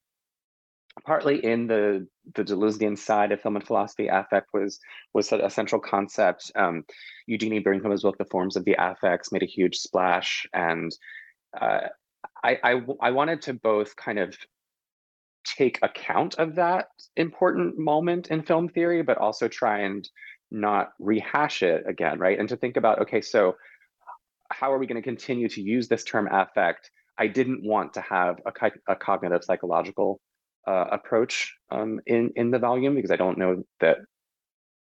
[1.05, 4.79] partly in the the Deleuzian side of film and philosophy, affect was
[5.15, 6.51] was a central concept.
[6.55, 6.85] Um,
[7.27, 10.97] Eugenie Brinkema's book, The Forms of the Affects, made a huge splash, and
[11.61, 11.89] uh,
[12.43, 14.37] I, I I wanted to both kind of
[15.47, 20.09] take account of that important moment in film theory, but also try and
[20.51, 22.39] not rehash it again, right?
[22.39, 23.57] And to think about, okay, so
[24.51, 26.91] how are we going to continue to use this term affect?
[27.19, 30.21] I didn't want to have a, a cognitive psychological
[30.67, 33.99] uh, approach um, in in the volume because I don't know that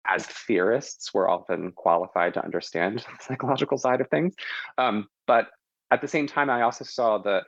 [0.06, 4.34] as theorists we're often qualified to understand the psychological side of things.
[4.78, 5.48] Um, but
[5.90, 7.42] at the same time, I also saw the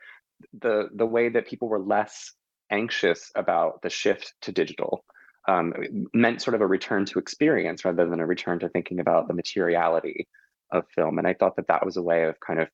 [0.61, 2.33] the the way that people were less
[2.71, 5.05] anxious about the shift to digital
[5.49, 5.73] um,
[6.15, 9.35] meant sort of a return to experience rather than a return to thinking about the
[9.35, 10.29] materiality
[10.71, 11.19] of film.
[11.19, 12.69] And I thought that that was a way of kind of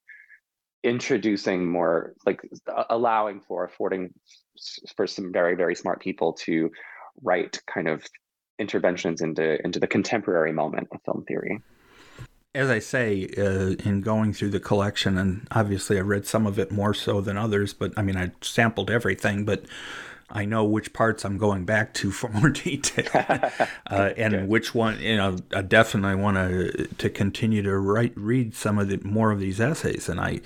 [0.85, 2.41] introducing more like
[2.89, 4.13] allowing for affording
[4.97, 6.71] for some very very smart people to
[7.23, 8.05] write kind of
[8.59, 11.61] interventions into into the contemporary moment of film theory.
[12.55, 16.59] As I say, uh, in going through the collection, and obviously I read some of
[16.59, 19.65] it more so than others, but I mean, I sampled everything, but
[20.31, 23.09] I know which parts I'm going back to for more detail,
[23.91, 24.49] uh, and Good.
[24.49, 28.89] which one, you know, I definitely want to to continue to write, read some of
[28.89, 30.41] the more of these essays, and I,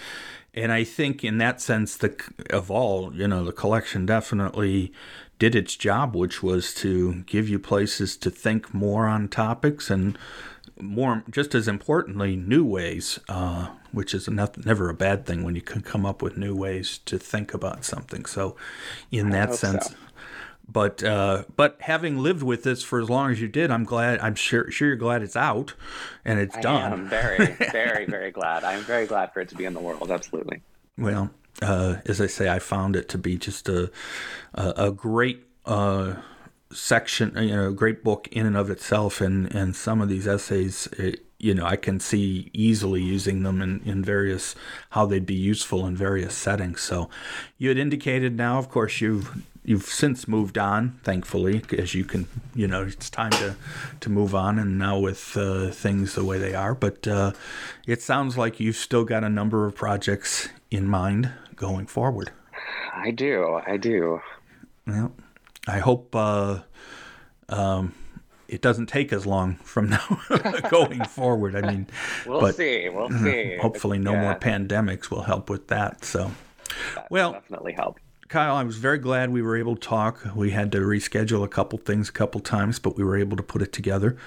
[0.55, 2.15] and I think in that sense, the
[2.51, 4.93] of all, you know, the collection definitely
[5.39, 10.17] did its job, which was to give you places to think more on topics and
[10.81, 15.55] more, just as importantly, new ways, uh, which is not, never a bad thing when
[15.55, 18.25] you can come up with new ways to think about something.
[18.25, 18.57] So,
[19.11, 19.95] in that sense, so.
[20.71, 24.19] but uh, but having lived with this for as long as you did, I'm glad.
[24.21, 25.75] I'm sure sure you're glad it's out
[26.25, 26.93] and it's I done.
[26.93, 28.65] I'm very very very glad.
[28.65, 30.11] I'm very glad for it to be in the world.
[30.11, 30.63] Absolutely.
[30.99, 31.31] Well,
[31.61, 33.91] uh, as I say, I found it to be just a
[34.55, 36.15] a, a great uh,
[36.73, 40.27] section, you know, a great book in and of itself, and and some of these
[40.27, 40.87] essays.
[40.99, 44.55] It, you know, I can see easily using them in, in various,
[44.91, 46.81] how they'd be useful in various settings.
[46.81, 47.11] So
[47.59, 52.29] you had indicated now, of course, you've, you've since moved on, thankfully, as you can,
[52.55, 53.57] you know, it's time to,
[53.99, 56.77] to move on and now with uh, things the way they are.
[56.77, 57.33] But uh,
[57.89, 62.31] it sounds like you've still got a number of projects in mind going forward.
[62.95, 63.61] I do.
[63.67, 64.21] I do.
[64.87, 65.13] Well,
[65.67, 66.61] I hope uh,
[67.49, 67.95] um,
[68.53, 70.21] it doesn't take as long from now
[70.71, 71.57] going forward.
[71.57, 71.87] I mean,
[72.27, 72.87] we'll but, see.
[72.91, 73.25] We'll mm-hmm.
[73.25, 73.57] see.
[73.57, 74.21] Hopefully, no yeah.
[74.21, 76.05] more pandemics will help with that.
[76.05, 76.31] So,
[76.95, 77.99] that well, definitely help.
[78.29, 80.23] Kyle, I was very glad we were able to talk.
[80.37, 83.43] We had to reschedule a couple things a couple times, but we were able to
[83.43, 84.19] put it together.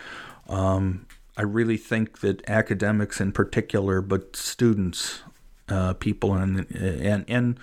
[0.49, 1.05] Um,
[1.37, 5.21] I really think that academics in particular, but students,
[5.69, 7.59] uh, people, and and and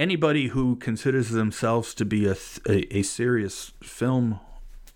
[0.00, 2.34] anybody who considers themselves to be a,
[2.68, 4.40] a, a serious film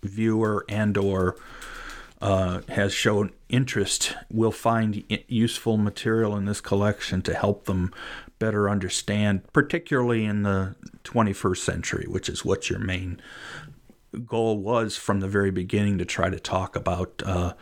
[0.07, 1.35] viewer and or
[2.21, 7.93] uh, has shown interest will find useful material in this collection to help them
[8.39, 13.21] better understand, particularly in the 21st century, which is what your main
[14.25, 17.53] goal was from the very beginning to try to talk about uh,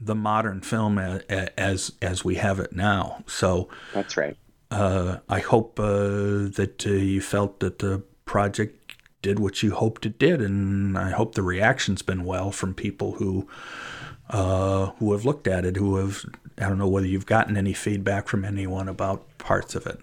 [0.00, 1.22] the modern film as,
[1.56, 3.22] as as we have it now.
[3.26, 4.36] So that's right.
[4.70, 8.81] Uh, I hope uh, that uh, you felt that the project
[9.22, 13.12] did what you hoped it did, and I hope the reaction's been well from people
[13.12, 13.48] who
[14.30, 15.76] uh, who have looked at it.
[15.76, 16.24] Who have
[16.58, 20.00] I don't know whether you've gotten any feedback from anyone about parts of it.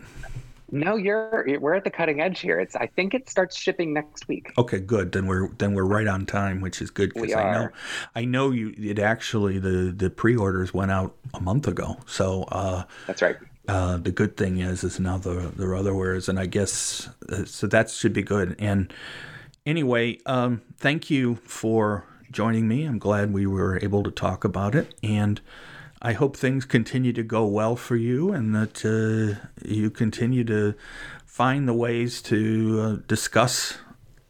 [0.71, 2.59] No, you're we're at the cutting edge here.
[2.59, 4.53] It's I think it starts shipping next week.
[4.57, 5.11] Okay, good.
[5.11, 7.69] Then we're then we're right on time, which is good because I know
[8.15, 11.97] I know you it actually the the pre-orders went out a month ago.
[12.05, 13.37] So uh, That's right.
[13.69, 17.07] Uh, the good thing is, is now there, there are other wares, and I guess
[17.31, 18.55] uh, so that should be good.
[18.57, 18.91] And
[19.63, 22.85] anyway, um, thank you for joining me.
[22.85, 25.39] I'm glad we were able to talk about it, and
[26.01, 30.73] I hope things continue to go well for you, and that uh, you continue to
[31.27, 33.77] find the ways to uh, discuss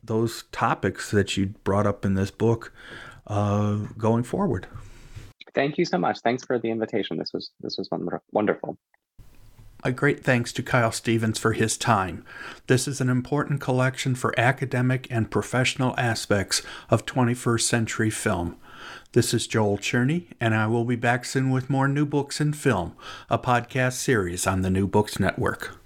[0.04, 2.74] those topics that you brought up in this book
[3.28, 4.68] uh, going forward.
[5.56, 6.20] Thank you so much.
[6.20, 7.18] Thanks for the invitation.
[7.18, 7.90] This was this was
[8.32, 8.78] wonderful.
[9.82, 12.26] A great thanks to Kyle Stevens for his time.
[12.68, 18.58] This is an important collection for academic and professional aspects of 21st century film.
[19.14, 22.52] This is Joel Cherney, and I will be back soon with more New Books in
[22.52, 22.94] Film,
[23.30, 25.80] a podcast series on the New Books Network.